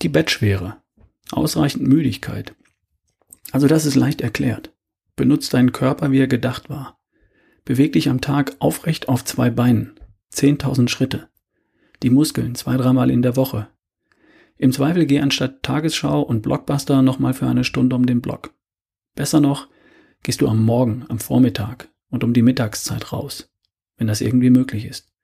die 0.00 0.08
Bettschwere, 0.08 0.76
ausreichend 1.32 1.86
Müdigkeit. 1.86 2.54
Also 3.52 3.66
das 3.66 3.84
ist 3.84 3.96
leicht 3.96 4.20
erklärt. 4.20 4.72
Benutzt 5.16 5.52
deinen 5.52 5.72
Körper, 5.72 6.12
wie 6.12 6.20
er 6.20 6.28
gedacht 6.28 6.70
war. 6.70 6.98
Beweg 7.64 7.92
dich 7.92 8.08
am 8.08 8.20
Tag 8.22 8.56
aufrecht 8.60 9.08
auf 9.08 9.24
zwei 9.24 9.50
Beinen, 9.50 9.98
10.000 10.32 10.88
Schritte. 10.88 11.28
Die 12.02 12.10
Muskeln 12.10 12.54
zwei, 12.54 12.76
dreimal 12.78 13.10
in 13.10 13.20
der 13.20 13.36
Woche, 13.36 13.68
im 14.60 14.72
Zweifel 14.72 15.06
geh 15.06 15.20
anstatt 15.20 15.62
Tagesschau 15.62 16.20
und 16.20 16.42
Blockbuster 16.42 17.00
nochmal 17.00 17.32
für 17.32 17.46
eine 17.46 17.64
Stunde 17.64 17.96
um 17.96 18.04
den 18.04 18.20
Block. 18.20 18.52
Besser 19.14 19.40
noch, 19.40 19.68
gehst 20.22 20.42
du 20.42 20.48
am 20.48 20.62
Morgen, 20.62 21.06
am 21.08 21.18
Vormittag 21.18 21.88
und 22.10 22.24
um 22.24 22.34
die 22.34 22.42
Mittagszeit 22.42 23.10
raus, 23.10 23.50
wenn 23.96 24.06
das 24.06 24.20
irgendwie 24.20 24.50
möglich 24.50 24.84
ist. 24.84 25.14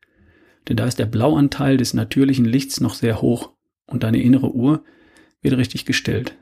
Denn 0.66 0.78
da 0.78 0.86
ist 0.86 0.98
der 0.98 1.04
Blauanteil 1.04 1.76
des 1.76 1.92
natürlichen 1.92 2.46
Lichts 2.46 2.80
noch 2.80 2.94
sehr 2.94 3.20
hoch 3.20 3.52
und 3.84 4.04
deine 4.04 4.22
innere 4.22 4.54
Uhr 4.54 4.84
wird 5.42 5.58
richtig 5.58 5.84
gestellt. 5.84 6.34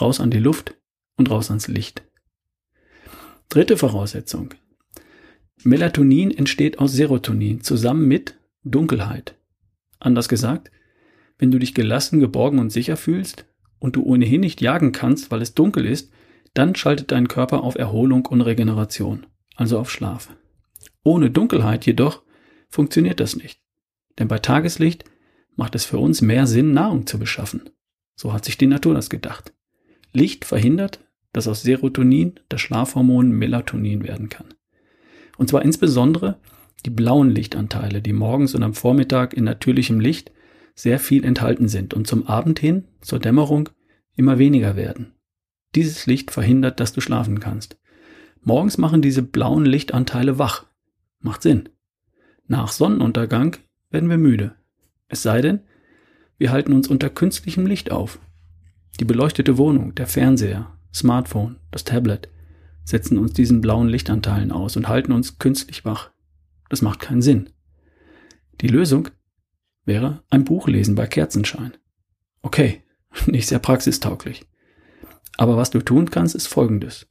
Raus 0.00 0.18
an 0.18 0.30
die 0.30 0.38
Luft 0.38 0.74
und 1.18 1.30
raus 1.30 1.50
ans 1.50 1.68
Licht. 1.68 2.02
Dritte 3.50 3.76
Voraussetzung. 3.76 4.54
Melatonin 5.64 6.30
entsteht 6.30 6.78
aus 6.78 6.94
Serotonin 6.94 7.60
zusammen 7.60 8.08
mit 8.08 8.38
Dunkelheit. 8.64 9.36
Anders 10.00 10.30
gesagt, 10.30 10.70
wenn 11.42 11.50
du 11.50 11.58
dich 11.58 11.74
gelassen, 11.74 12.20
geborgen 12.20 12.60
und 12.60 12.70
sicher 12.70 12.96
fühlst 12.96 13.46
und 13.80 13.96
du 13.96 14.04
ohnehin 14.04 14.42
nicht 14.42 14.60
jagen 14.60 14.92
kannst, 14.92 15.32
weil 15.32 15.42
es 15.42 15.54
dunkel 15.54 15.86
ist, 15.86 16.12
dann 16.54 16.76
schaltet 16.76 17.10
dein 17.10 17.26
Körper 17.26 17.64
auf 17.64 17.74
Erholung 17.74 18.26
und 18.26 18.42
Regeneration, 18.42 19.26
also 19.56 19.80
auf 19.80 19.90
Schlaf. 19.90 20.32
Ohne 21.02 21.32
Dunkelheit 21.32 21.84
jedoch 21.84 22.22
funktioniert 22.68 23.18
das 23.18 23.34
nicht. 23.34 23.60
Denn 24.20 24.28
bei 24.28 24.38
Tageslicht 24.38 25.04
macht 25.56 25.74
es 25.74 25.84
für 25.84 25.98
uns 25.98 26.22
mehr 26.22 26.46
Sinn, 26.46 26.74
Nahrung 26.74 27.08
zu 27.08 27.18
beschaffen. 27.18 27.62
So 28.14 28.32
hat 28.32 28.44
sich 28.44 28.56
die 28.56 28.68
Natur 28.68 28.94
das 28.94 29.10
gedacht. 29.10 29.52
Licht 30.12 30.44
verhindert, 30.44 31.00
dass 31.32 31.48
aus 31.48 31.62
Serotonin 31.62 32.38
das 32.50 32.60
Schlafhormon 32.60 33.32
Melatonin 33.32 34.04
werden 34.04 34.28
kann. 34.28 34.54
Und 35.38 35.48
zwar 35.48 35.62
insbesondere 35.62 36.38
die 36.86 36.90
blauen 36.90 37.30
Lichtanteile, 37.30 38.00
die 38.00 38.12
morgens 38.12 38.54
und 38.54 38.62
am 38.62 38.74
Vormittag 38.74 39.34
in 39.34 39.42
natürlichem 39.42 39.98
Licht 39.98 40.30
sehr 40.74 40.98
viel 40.98 41.24
enthalten 41.24 41.68
sind 41.68 41.94
und 41.94 42.06
zum 42.06 42.26
Abend 42.26 42.58
hin, 42.58 42.84
zur 43.00 43.18
Dämmerung, 43.18 43.68
immer 44.16 44.38
weniger 44.38 44.76
werden. 44.76 45.14
Dieses 45.74 46.06
Licht 46.06 46.30
verhindert, 46.30 46.80
dass 46.80 46.92
du 46.92 47.00
schlafen 47.00 47.40
kannst. 47.40 47.78
Morgens 48.42 48.78
machen 48.78 49.02
diese 49.02 49.22
blauen 49.22 49.64
Lichtanteile 49.64 50.38
wach. 50.38 50.66
Macht 51.20 51.42
Sinn. 51.42 51.68
Nach 52.46 52.72
Sonnenuntergang 52.72 53.56
werden 53.90 54.10
wir 54.10 54.18
müde. 54.18 54.54
Es 55.08 55.22
sei 55.22 55.40
denn, 55.40 55.60
wir 56.38 56.50
halten 56.50 56.72
uns 56.72 56.88
unter 56.88 57.08
künstlichem 57.08 57.66
Licht 57.66 57.92
auf. 57.92 58.18
Die 58.98 59.04
beleuchtete 59.04 59.58
Wohnung, 59.58 59.94
der 59.94 60.06
Fernseher, 60.06 60.76
Smartphone, 60.92 61.56
das 61.70 61.84
Tablet 61.84 62.28
setzen 62.84 63.16
uns 63.18 63.32
diesen 63.32 63.60
blauen 63.60 63.88
Lichtanteilen 63.88 64.50
aus 64.50 64.76
und 64.76 64.88
halten 64.88 65.12
uns 65.12 65.38
künstlich 65.38 65.84
wach. 65.84 66.10
Das 66.68 66.82
macht 66.82 67.00
keinen 67.00 67.22
Sinn. 67.22 67.50
Die 68.60 68.68
Lösung 68.68 69.08
wäre 69.84 70.22
ein 70.30 70.44
Buch 70.44 70.68
lesen 70.68 70.94
bei 70.94 71.06
Kerzenschein. 71.06 71.76
Okay, 72.42 72.82
nicht 73.26 73.48
sehr 73.48 73.58
praxistauglich. 73.58 74.44
Aber 75.36 75.56
was 75.56 75.70
du 75.70 75.80
tun 75.80 76.10
kannst, 76.10 76.34
ist 76.34 76.46
folgendes. 76.46 77.06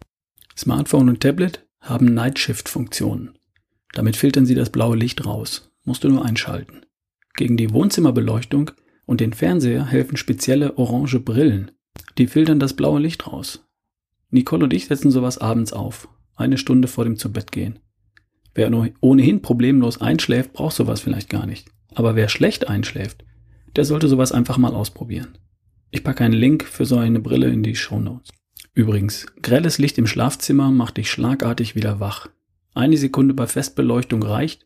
Smartphone 0.57 1.09
und 1.09 1.21
Tablet 1.21 1.65
haben 1.79 2.13
Nightshift-Funktionen. 2.13 3.37
Damit 3.93 4.15
filtern 4.15 4.45
sie 4.45 4.55
das 4.55 4.69
blaue 4.69 4.95
Licht 4.95 5.25
raus. 5.25 5.71
Musst 5.83 6.03
du 6.03 6.09
nur 6.09 6.23
einschalten. 6.23 6.85
Gegen 7.35 7.57
die 7.57 7.73
Wohnzimmerbeleuchtung 7.73 8.71
und 9.05 9.19
den 9.19 9.33
Fernseher 9.33 9.85
helfen 9.85 10.17
spezielle 10.17 10.77
orange 10.77 11.19
Brillen. 11.19 11.71
Die 12.17 12.27
filtern 12.27 12.59
das 12.59 12.75
blaue 12.75 12.99
Licht 12.99 13.27
raus. 13.27 13.65
Nicole 14.29 14.63
und 14.65 14.73
ich 14.73 14.85
setzen 14.85 15.11
sowas 15.11 15.37
abends 15.39 15.73
auf. 15.73 16.07
Eine 16.35 16.57
Stunde 16.57 16.87
vor 16.87 17.03
dem 17.03 17.17
Zubettgehen. 17.17 17.79
Wer 18.53 18.71
ohnehin 18.99 19.41
problemlos 19.41 20.01
einschläft, 20.01 20.53
braucht 20.53 20.75
sowas 20.75 21.01
vielleicht 21.01 21.29
gar 21.29 21.45
nicht. 21.45 21.69
Aber 21.93 22.15
wer 22.15 22.29
schlecht 22.29 22.67
einschläft, 22.67 23.25
der 23.75 23.85
sollte 23.85 24.07
sowas 24.07 24.31
einfach 24.31 24.57
mal 24.57 24.73
ausprobieren. 24.73 25.37
Ich 25.91 26.03
packe 26.03 26.23
einen 26.23 26.33
Link 26.33 26.63
für 26.63 26.85
so 26.85 26.97
eine 26.97 27.19
Brille 27.19 27.49
in 27.49 27.63
die 27.63 27.75
Show 27.75 27.99
Notes. 27.99 28.31
Übrigens, 28.73 29.25
grelles 29.41 29.77
Licht 29.77 29.97
im 29.97 30.07
Schlafzimmer 30.07 30.71
macht 30.71 30.97
dich 30.97 31.11
schlagartig 31.11 31.75
wieder 31.75 31.99
wach. 31.99 32.29
Eine 32.73 32.95
Sekunde 32.95 33.33
bei 33.33 33.47
Festbeleuchtung 33.47 34.23
reicht, 34.23 34.65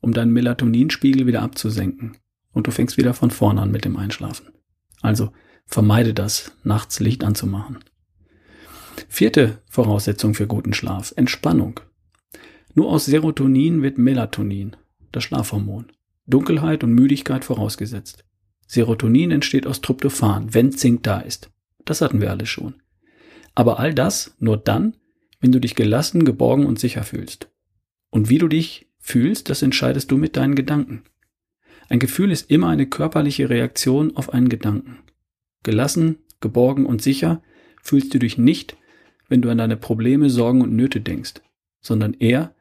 um 0.00 0.12
deinen 0.12 0.32
Melatoninspiegel 0.32 1.26
wieder 1.26 1.42
abzusenken. 1.42 2.16
Und 2.52 2.66
du 2.66 2.72
fängst 2.72 2.96
wieder 2.96 3.14
von 3.14 3.30
vorne 3.30 3.62
an 3.62 3.70
mit 3.70 3.84
dem 3.84 3.96
Einschlafen. 3.96 4.48
Also 5.00 5.32
vermeide 5.66 6.14
das, 6.14 6.52
nachts 6.64 6.98
Licht 6.98 7.22
anzumachen. 7.22 7.78
Vierte 9.08 9.62
Voraussetzung 9.68 10.34
für 10.34 10.46
guten 10.46 10.72
Schlaf. 10.72 11.12
Entspannung. 11.16 11.80
Nur 12.74 12.90
aus 12.90 13.06
Serotonin 13.06 13.82
wird 13.82 13.98
Melatonin, 13.98 14.76
das 15.12 15.24
Schlafhormon. 15.24 15.86
Dunkelheit 16.26 16.84
und 16.84 16.92
Müdigkeit 16.92 17.44
vorausgesetzt. 17.44 18.24
Serotonin 18.66 19.30
entsteht 19.30 19.66
aus 19.66 19.80
Tryptophan, 19.80 20.54
wenn 20.54 20.72
Zink 20.72 21.02
da 21.02 21.20
ist. 21.20 21.50
Das 21.84 22.00
hatten 22.00 22.20
wir 22.20 22.30
alle 22.30 22.46
schon. 22.46 22.74
Aber 23.54 23.78
all 23.78 23.94
das 23.94 24.34
nur 24.38 24.56
dann, 24.56 24.96
wenn 25.40 25.52
du 25.52 25.60
dich 25.60 25.74
gelassen, 25.74 26.24
geborgen 26.24 26.66
und 26.66 26.78
sicher 26.78 27.02
fühlst. 27.02 27.50
Und 28.10 28.30
wie 28.30 28.38
du 28.38 28.48
dich 28.48 28.90
fühlst, 28.98 29.50
das 29.50 29.62
entscheidest 29.62 30.10
du 30.10 30.16
mit 30.16 30.36
deinen 30.36 30.54
Gedanken. 30.54 31.04
Ein 31.88 31.98
Gefühl 31.98 32.30
ist 32.32 32.50
immer 32.50 32.68
eine 32.68 32.86
körperliche 32.86 33.50
Reaktion 33.50 34.16
auf 34.16 34.32
einen 34.32 34.48
Gedanken. 34.48 35.00
Gelassen, 35.62 36.18
geborgen 36.40 36.86
und 36.86 37.02
sicher 37.02 37.42
fühlst 37.82 38.14
du 38.14 38.18
dich 38.18 38.38
nicht, 38.38 38.76
wenn 39.28 39.42
du 39.42 39.50
an 39.50 39.58
deine 39.58 39.76
Probleme, 39.76 40.30
Sorgen 40.30 40.62
und 40.62 40.74
Nöte 40.74 41.00
denkst, 41.00 41.34
sondern 41.80 42.14
eher, 42.14 42.54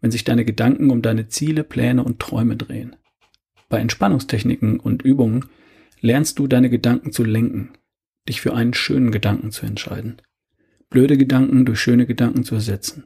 wenn 0.00 0.10
sich 0.10 0.24
deine 0.24 0.44
Gedanken 0.44 0.90
um 0.90 1.02
deine 1.02 1.28
Ziele, 1.28 1.64
Pläne 1.64 2.02
und 2.04 2.18
Träume 2.20 2.56
drehen. 2.56 2.96
Bei 3.72 3.78
Entspannungstechniken 3.78 4.78
und 4.78 5.00
Übungen 5.00 5.46
lernst 6.02 6.38
du 6.38 6.46
deine 6.46 6.68
Gedanken 6.68 7.10
zu 7.10 7.24
lenken, 7.24 7.70
dich 8.28 8.42
für 8.42 8.52
einen 8.52 8.74
schönen 8.74 9.12
Gedanken 9.12 9.50
zu 9.50 9.64
entscheiden, 9.64 10.20
blöde 10.90 11.16
Gedanken 11.16 11.64
durch 11.64 11.80
schöne 11.80 12.04
Gedanken 12.04 12.44
zu 12.44 12.54
ersetzen 12.54 13.04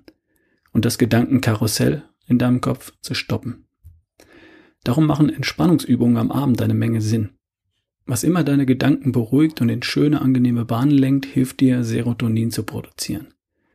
und 0.72 0.84
das 0.84 0.98
Gedankenkarussell 0.98 2.02
in 2.26 2.38
deinem 2.38 2.60
Kopf 2.60 2.92
zu 3.00 3.14
stoppen. 3.14 3.68
Darum 4.82 5.06
machen 5.06 5.30
Entspannungsübungen 5.30 6.16
am 6.16 6.32
Abend 6.32 6.60
eine 6.60 6.74
Menge 6.74 7.00
Sinn. 7.00 7.38
Was 8.04 8.24
immer 8.24 8.42
deine 8.42 8.66
Gedanken 8.66 9.12
beruhigt 9.12 9.60
und 9.60 9.68
in 9.68 9.84
schöne, 9.84 10.20
angenehme 10.20 10.64
Bahnen 10.64 10.90
lenkt, 10.90 11.26
hilft 11.26 11.60
dir, 11.60 11.84
Serotonin 11.84 12.50
zu 12.50 12.64
produzieren, 12.64 13.28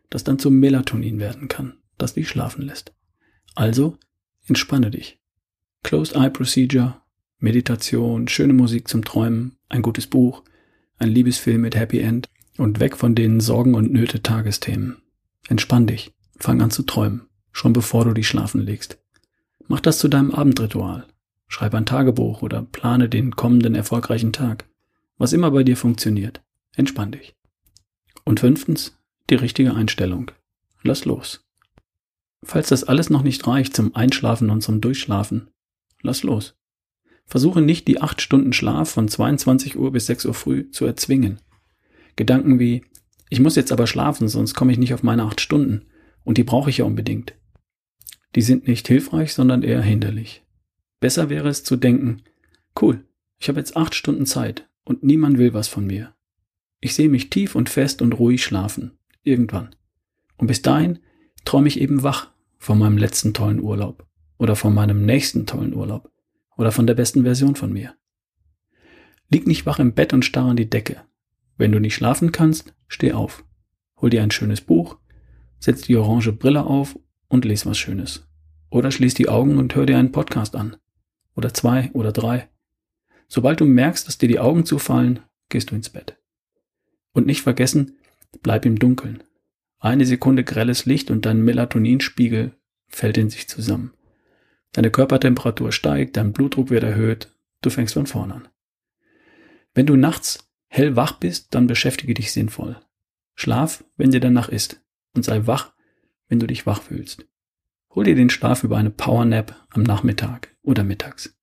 das 0.10 0.26
dann 0.26 0.40
zum 0.40 0.60
Melatonin 0.60 1.20
werden 1.20 1.48
kann, 1.48 1.78
das 1.98 2.16
dich 2.16 2.28
schlafen 2.28 2.64
lässt. 2.64 2.94
Also, 3.56 3.98
entspanne 4.46 4.92
dich. 4.92 5.21
Closed 5.84 6.16
Eye 6.16 6.30
Procedure, 6.30 7.02
Meditation, 7.40 8.28
schöne 8.28 8.54
Musik 8.54 8.88
zum 8.88 9.04
Träumen, 9.04 9.58
ein 9.68 9.82
gutes 9.82 10.08
Buch, 10.08 10.44
ein 10.98 11.10
Liebesfilm 11.10 11.62
mit 11.62 11.76
Happy 11.76 12.00
End 12.00 12.30
und 12.58 12.80
weg 12.80 12.96
von 12.96 13.16
den 13.16 13.40
Sorgen 13.40 13.74
und 13.74 13.92
Nöte 13.92 14.22
Tagesthemen. 14.22 15.02
Entspann 15.48 15.88
dich, 15.88 16.14
fang 16.38 16.62
an 16.62 16.72
zu 16.72 16.84
träumen, 16.84 17.28
schon 17.52 17.74
bevor 17.74 18.06
du 18.06 18.14
dich 18.14 18.28
schlafen 18.28 18.62
legst. 18.62 19.00
Mach 19.68 19.80
das 19.80 20.00
zu 20.00 20.08
deinem 20.08 20.32
Abendritual. 20.32 21.08
Schreib 21.48 21.74
ein 21.74 21.86
Tagebuch 21.86 22.42
oder 22.42 22.62
plane 22.62 23.10
den 23.10 23.36
kommenden 23.36 23.76
erfolgreichen 23.76 24.32
Tag. 24.32 24.70
Was 25.18 25.34
immer 25.34 25.52
bei 25.52 25.64
dir 25.64 25.76
funktioniert. 25.76 26.42
Entspann 26.76 27.12
dich. 27.12 27.36
Und 28.24 28.40
fünftens, 28.40 28.98
die 29.30 29.36
richtige 29.36 29.74
Einstellung. 29.74 30.32
Lass 30.84 31.06
los. 31.06 31.44
Falls 32.44 32.70
das 32.70 32.84
alles 32.84 33.10
noch 33.10 33.24
nicht 33.24 33.46
reicht 33.46 33.76
zum 33.76 33.96
Einschlafen 33.96 34.50
und 34.50 34.62
zum 34.62 34.82
Durchschlafen, 34.82 35.50
lass 36.02 36.24
los. 36.24 36.56
Versuche 37.26 37.62
nicht 37.62 37.88
die 37.88 38.02
acht 38.02 38.22
Stunden 38.22 38.52
Schlaf 38.52 38.90
von 38.90 39.08
22 39.08 39.78
Uhr 39.78 39.92
bis 39.92 40.08
6 40.08 40.26
Uhr 40.26 40.34
früh 40.34 40.70
zu 40.72 40.86
erzwingen. 40.86 41.40
Gedanken 42.16 42.60
wie, 42.60 42.84
ich 43.30 43.40
muss 43.40 43.56
jetzt 43.56 43.72
aber 43.72 43.88
schlafen, 43.88 44.28
sonst 44.28 44.54
komme 44.54 44.74
ich 44.74 44.78
nicht 44.78 44.94
auf 44.94 45.04
meine 45.04 45.24
acht 45.24 45.40
Stunden. 45.40 45.86
Und 46.24 46.38
die 46.38 46.44
brauche 46.44 46.70
ich 46.70 46.80
ja 46.80 46.86
unbedingt. 46.86 47.34
Die 48.36 48.42
sind 48.42 48.68
nicht 48.68 48.88
hilfreich, 48.88 49.34
sondern 49.34 49.64
eher 49.64 49.82
hinderlich. 49.82 50.44
Besser 51.00 51.30
wäre 51.30 51.48
es 51.48 51.64
zu 51.64 51.78
denken, 51.78 52.22
cool, 52.82 53.06
ich 53.40 53.48
habe 53.48 53.60
jetzt 53.60 53.78
acht 53.78 53.96
Stunden 53.96 54.26
Zeit 54.26 54.70
und 54.84 55.04
niemand 55.04 55.38
will 55.38 55.54
was 55.54 55.68
von 55.68 55.88
mir. 55.88 56.14
Ich 56.82 56.96
sehe 56.96 57.10
mich 57.10 57.30
tief 57.30 57.56
und 57.56 57.70
fest 57.70 58.02
und 58.02 58.14
ruhig 58.14 58.44
schlafen. 58.44 58.92
Irgendwann. 59.24 59.76
Und 60.38 60.48
bis 60.48 60.62
dahin 60.62 61.00
träume 61.46 61.70
ich 61.70 61.80
eben 61.80 62.04
wach 62.04 62.32
von 62.58 62.78
meinem 62.78 62.98
letzten 62.98 63.34
tollen 63.34 63.62
Urlaub 63.62 64.06
oder 64.42 64.56
von 64.56 64.74
meinem 64.74 65.06
nächsten 65.06 65.46
tollen 65.46 65.76
Urlaub 65.76 66.12
oder 66.58 66.72
von 66.72 66.88
der 66.88 66.96
besten 66.96 67.22
Version 67.22 67.56
von 67.56 67.72
mir. 67.72 67.94
Lieg 69.30 69.46
nicht 69.46 69.68
wach 69.68 69.78
im 69.78 69.94
Bett 69.94 70.14
und 70.14 70.26
starr 70.26 70.50
an 70.50 70.56
die 70.56 70.68
Decke. 70.68 71.04
Wenn 71.58 71.72
du 71.72 71.80
nicht 71.80 71.94
schlafen 71.94 72.32
kannst, 72.32 72.74
steh 72.88 73.14
auf. 73.14 73.46
Hol 73.98 74.10
dir 74.10 74.24
ein 74.24 74.32
schönes 74.32 74.60
Buch, 74.62 74.98
setz 75.60 75.84
die 75.84 75.96
orange 75.96 76.32
Brille 76.32 76.64
auf 76.64 76.98
und 77.28 77.46
les 77.46 77.68
was 77.68 77.78
Schönes. 77.78 78.28
Oder 78.72 78.90
schließ 78.90 79.14
die 79.14 79.30
Augen 79.30 79.60
und 79.60 79.76
hör 79.76 79.86
dir 79.86 80.00
einen 80.00 80.12
Podcast 80.12 80.56
an 80.56 80.76
oder 81.36 81.54
zwei 81.54 81.92
oder 81.94 82.12
drei. 82.12 82.50
Sobald 83.28 83.60
du 83.60 83.66
merkst, 83.66 84.08
dass 84.08 84.18
dir 84.18 84.28
die 84.28 84.40
Augen 84.40 84.66
zufallen, 84.66 85.20
gehst 85.50 85.70
du 85.70 85.76
ins 85.76 85.92
Bett. 85.92 86.18
Und 87.14 87.28
nicht 87.28 87.44
vergessen, 87.44 88.00
bleib 88.42 88.66
im 88.66 88.80
Dunkeln. 88.80 89.22
Eine 89.78 90.08
Sekunde 90.08 90.44
grelles 90.44 90.88
Licht 90.88 91.12
und 91.12 91.28
dein 91.28 91.44
Melatoninspiegel 91.44 92.54
fällt 92.88 93.20
in 93.20 93.30
sich 93.30 93.48
zusammen. 93.48 93.94
Deine 94.74 94.92
Körpertemperatur 94.92 95.72
steigt, 95.72 96.18
dein 96.18 96.32
Blutdruck 96.32 96.70
wird 96.70 96.84
erhöht, 96.84 97.34
du 97.62 97.70
fängst 97.70 97.94
von 97.94 98.08
vorn 98.08 98.32
an. 98.32 98.48
Wenn 99.74 99.86
du 99.86 99.96
nachts 99.96 100.50
hell 100.68 100.96
wach 100.96 101.14
bist, 101.14 101.54
dann 101.54 101.68
beschäftige 101.68 102.14
dich 102.14 102.32
sinnvoll. 102.32 102.80
Schlaf, 103.36 103.84
wenn 103.98 104.12
dir 104.12 104.20
danach 104.20 104.50
ist, 104.50 104.82
und 105.14 105.26
sei 105.26 105.46
wach, 105.46 105.74
wenn 106.28 106.40
du 106.40 106.48
dich 106.48 106.66
wach 106.66 106.82
fühlst. 106.82 107.26
Hol 107.94 108.06
dir 108.06 108.16
den 108.16 108.30
Schlaf 108.30 108.64
über 108.64 108.78
eine 108.78 108.90
Powernap 108.90 109.68
am 109.70 109.84
Nachmittag 109.84 110.56
oder 110.62 110.84
mittags. 110.84 111.36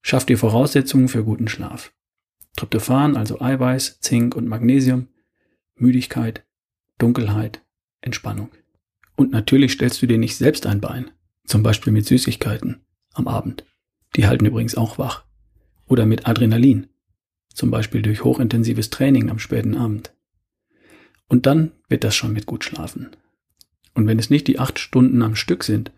Schaff 0.00 0.24
dir 0.24 0.38
Voraussetzungen 0.38 1.08
für 1.08 1.24
guten 1.24 1.48
Schlaf. 1.48 1.92
Tryptophan, 2.56 3.16
also 3.16 3.40
Eiweiß, 3.40 4.00
Zink 4.00 4.34
und 4.34 4.46
Magnesium, 4.46 5.08
Müdigkeit, 5.74 6.46
Dunkelheit, 6.98 7.62
Entspannung. 8.00 8.50
Und 9.16 9.32
natürlich 9.32 9.72
stellst 9.72 10.00
du 10.00 10.06
dir 10.06 10.18
nicht 10.18 10.36
selbst 10.36 10.66
ein 10.66 10.80
Bein, 10.80 11.10
zum 11.46 11.62
Beispiel 11.62 11.92
mit 11.92 12.06
Süßigkeiten 12.06 12.80
am 13.12 13.28
Abend. 13.28 13.64
Die 14.16 14.26
halten 14.26 14.46
übrigens 14.46 14.76
auch 14.76 14.98
wach. 14.98 15.24
Oder 15.86 16.06
mit 16.06 16.26
Adrenalin, 16.26 16.86
zum 17.52 17.70
Beispiel 17.70 18.02
durch 18.02 18.24
hochintensives 18.24 18.90
Training 18.90 19.30
am 19.30 19.38
späten 19.38 19.76
Abend. 19.76 20.14
Und 21.28 21.46
dann 21.46 21.72
wird 21.88 22.04
das 22.04 22.14
schon 22.14 22.32
mit 22.32 22.46
gut 22.46 22.64
schlafen. 22.64 23.10
Und 23.94 24.06
wenn 24.06 24.18
es 24.18 24.30
nicht 24.30 24.46
die 24.48 24.58
acht 24.58 24.78
Stunden 24.78 25.22
am 25.22 25.36
Stück 25.36 25.64
sind, 25.64 25.92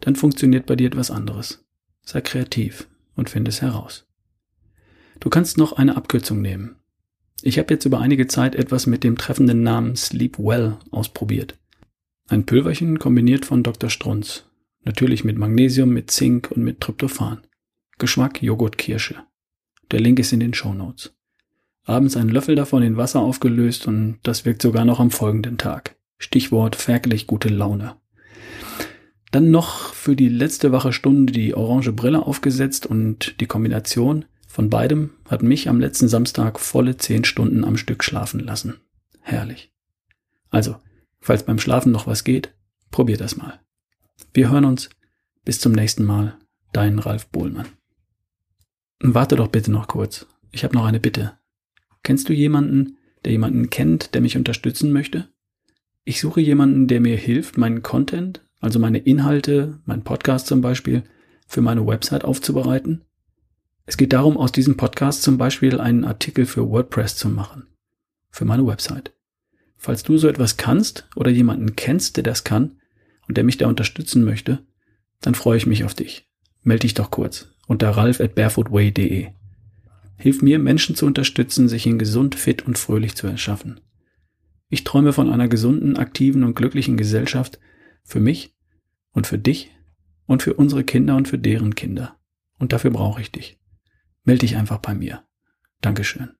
dann 0.00 0.16
funktioniert 0.16 0.66
bei 0.66 0.76
dir 0.76 0.88
etwas 0.88 1.10
anderes. 1.10 1.64
Sei 2.02 2.20
kreativ 2.20 2.88
und 3.14 3.30
finde 3.30 3.50
es 3.50 3.62
heraus. 3.62 4.06
Du 5.20 5.30
kannst 5.30 5.58
noch 5.58 5.72
eine 5.72 5.96
Abkürzung 5.96 6.40
nehmen. 6.40 6.76
Ich 7.42 7.58
habe 7.58 7.72
jetzt 7.72 7.84
über 7.84 8.00
einige 8.00 8.26
Zeit 8.26 8.54
etwas 8.54 8.86
mit 8.86 9.04
dem 9.04 9.16
treffenden 9.16 9.62
Namen 9.62 9.96
Sleep 9.96 10.38
Well 10.38 10.76
ausprobiert. 10.90 11.56
Ein 12.28 12.46
Pülverchen 12.46 12.98
kombiniert 12.98 13.46
von 13.46 13.62
Dr. 13.62 13.90
Strunz. 13.90 14.47
Natürlich 14.88 15.22
mit 15.22 15.36
Magnesium, 15.36 15.90
mit 15.90 16.10
Zink 16.10 16.50
und 16.50 16.64
mit 16.64 16.80
Tryptophan. 16.80 17.42
Geschmack 17.98 18.42
Joghurt 18.42 18.78
Kirsche. 18.78 19.16
Der 19.90 20.00
Link 20.00 20.18
ist 20.18 20.32
in 20.32 20.40
den 20.40 20.54
Show 20.54 20.72
Notes. 20.72 21.14
Abends 21.84 22.16
einen 22.16 22.30
Löffel 22.30 22.54
davon 22.54 22.82
in 22.82 22.96
Wasser 22.96 23.20
aufgelöst 23.20 23.86
und 23.86 24.18
das 24.22 24.46
wirkt 24.46 24.62
sogar 24.62 24.86
noch 24.86 24.98
am 24.98 25.10
folgenden 25.10 25.58
Tag. 25.58 25.96
Stichwort 26.16 26.74
ferkelig 26.74 27.26
gute 27.26 27.50
Laune. 27.50 27.96
Dann 29.30 29.50
noch 29.50 29.92
für 29.92 30.16
die 30.16 30.30
letzte 30.30 30.72
wache 30.72 30.94
Stunde 30.94 31.34
die 31.34 31.54
orange 31.54 31.92
Brille 31.92 32.24
aufgesetzt 32.24 32.86
und 32.86 33.42
die 33.42 33.46
Kombination 33.46 34.24
von 34.46 34.70
beidem 34.70 35.10
hat 35.28 35.42
mich 35.42 35.68
am 35.68 35.80
letzten 35.80 36.08
Samstag 36.08 36.58
volle 36.58 36.96
zehn 36.96 37.24
Stunden 37.24 37.62
am 37.62 37.76
Stück 37.76 38.02
schlafen 38.02 38.40
lassen. 38.40 38.80
Herrlich. 39.20 39.70
Also, 40.48 40.76
falls 41.20 41.42
beim 41.42 41.58
Schlafen 41.58 41.92
noch 41.92 42.06
was 42.06 42.24
geht, 42.24 42.54
probier 42.90 43.18
das 43.18 43.36
mal. 43.36 43.60
Wir 44.34 44.50
hören 44.50 44.64
uns. 44.64 44.90
Bis 45.44 45.60
zum 45.60 45.72
nächsten 45.72 46.04
Mal. 46.04 46.36
Dein 46.72 46.98
Ralf 46.98 47.28
Bohlmann. 47.28 47.66
Warte 49.00 49.36
doch 49.36 49.48
bitte 49.48 49.70
noch 49.70 49.88
kurz. 49.88 50.26
Ich 50.50 50.64
habe 50.64 50.74
noch 50.74 50.84
eine 50.84 51.00
Bitte. 51.00 51.38
Kennst 52.02 52.28
du 52.28 52.32
jemanden, 52.32 52.98
der 53.24 53.32
jemanden 53.32 53.70
kennt, 53.70 54.14
der 54.14 54.20
mich 54.20 54.36
unterstützen 54.36 54.92
möchte? 54.92 55.28
Ich 56.04 56.20
suche 56.20 56.40
jemanden, 56.40 56.88
der 56.88 57.00
mir 57.00 57.16
hilft, 57.16 57.58
meinen 57.58 57.82
Content, 57.82 58.42
also 58.60 58.78
meine 58.78 58.98
Inhalte, 58.98 59.78
mein 59.84 60.04
Podcast 60.04 60.46
zum 60.46 60.60
Beispiel, 60.60 61.04
für 61.46 61.60
meine 61.60 61.86
Website 61.86 62.24
aufzubereiten. 62.24 63.04
Es 63.86 63.96
geht 63.96 64.12
darum, 64.12 64.36
aus 64.36 64.52
diesem 64.52 64.76
Podcast 64.76 65.22
zum 65.22 65.38
Beispiel 65.38 65.80
einen 65.80 66.04
Artikel 66.04 66.44
für 66.44 66.68
WordPress 66.68 67.16
zu 67.16 67.28
machen. 67.28 67.66
Für 68.30 68.44
meine 68.44 68.66
Website. 68.66 69.14
Falls 69.76 70.02
du 70.02 70.18
so 70.18 70.28
etwas 70.28 70.56
kannst 70.56 71.08
oder 71.14 71.30
jemanden 71.30 71.76
kennst, 71.76 72.16
der 72.16 72.24
das 72.24 72.44
kann 72.44 72.77
und 73.28 73.36
der 73.36 73.44
mich 73.44 73.58
da 73.58 73.68
unterstützen 73.68 74.24
möchte, 74.24 74.66
dann 75.20 75.34
freue 75.34 75.58
ich 75.58 75.66
mich 75.66 75.84
auf 75.84 75.94
dich. 75.94 76.28
Meld 76.62 76.82
dich 76.82 76.94
doch 76.94 77.10
kurz 77.10 77.48
unter 77.68 77.90
ralf 77.90 78.20
at 78.20 78.34
barefootway.de. 78.34 79.28
Hilf 80.16 80.42
mir, 80.42 80.58
Menschen 80.58 80.96
zu 80.96 81.06
unterstützen, 81.06 81.68
sich 81.68 81.86
in 81.86 81.98
gesund, 81.98 82.34
fit 82.34 82.66
und 82.66 82.76
fröhlich 82.76 83.14
zu 83.14 83.28
erschaffen. 83.28 83.80
Ich 84.68 84.82
träume 84.82 85.12
von 85.12 85.30
einer 85.30 85.46
gesunden, 85.46 85.96
aktiven 85.96 86.42
und 86.42 86.56
glücklichen 86.56 86.96
Gesellschaft 86.96 87.60
für 88.02 88.18
mich 88.18 88.56
und 89.12 89.26
für 89.26 89.38
dich 89.38 89.70
und 90.26 90.42
für 90.42 90.54
unsere 90.54 90.82
Kinder 90.82 91.14
und 91.14 91.28
für 91.28 91.38
deren 91.38 91.74
Kinder. 91.74 92.16
Und 92.58 92.72
dafür 92.72 92.90
brauche 92.90 93.20
ich 93.20 93.30
dich. 93.30 93.60
Meld 94.24 94.42
dich 94.42 94.56
einfach 94.56 94.78
bei 94.78 94.94
mir. 94.94 95.22
Dankeschön. 95.80 96.37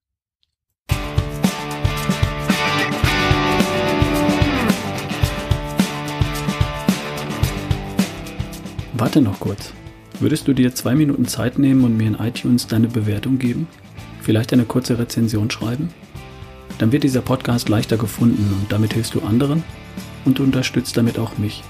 Warte 8.98 9.22
noch 9.22 9.40
kurz. 9.40 9.72
Würdest 10.20 10.46
du 10.48 10.52
dir 10.52 10.74
zwei 10.74 10.94
Minuten 10.94 11.26
Zeit 11.26 11.58
nehmen 11.58 11.84
und 11.84 11.96
mir 11.96 12.08
in 12.08 12.14
iTunes 12.14 12.66
deine 12.66 12.88
Bewertung 12.88 13.38
geben? 13.38 13.66
Vielleicht 14.20 14.52
eine 14.52 14.64
kurze 14.64 14.98
Rezension 14.98 15.50
schreiben? 15.50 15.88
dann 16.78 16.92
wird 16.92 17.02
dieser 17.02 17.20
Podcast 17.20 17.68
leichter 17.68 17.96
gefunden 17.96 18.54
und 18.61 18.72
damit 18.72 18.94
hilfst 18.94 19.14
du 19.14 19.20
anderen 19.20 19.64
und 20.24 20.38
du 20.38 20.44
unterstützt 20.44 20.96
damit 20.96 21.18
auch 21.18 21.37
mich. 21.38 21.62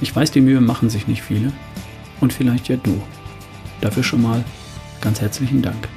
Ich 0.00 0.14
weiß, 0.14 0.30
die 0.30 0.40
Mühe 0.40 0.60
machen 0.60 0.90
sich 0.90 1.08
nicht 1.08 1.22
viele 1.22 1.52
und 2.20 2.32
vielleicht 2.32 2.68
ja 2.68 2.76
du. 2.76 3.00
Dafür 3.80 4.02
schon 4.02 4.22
mal 4.22 4.44
ganz 5.00 5.20
herzlichen 5.20 5.62
Dank. 5.62 5.88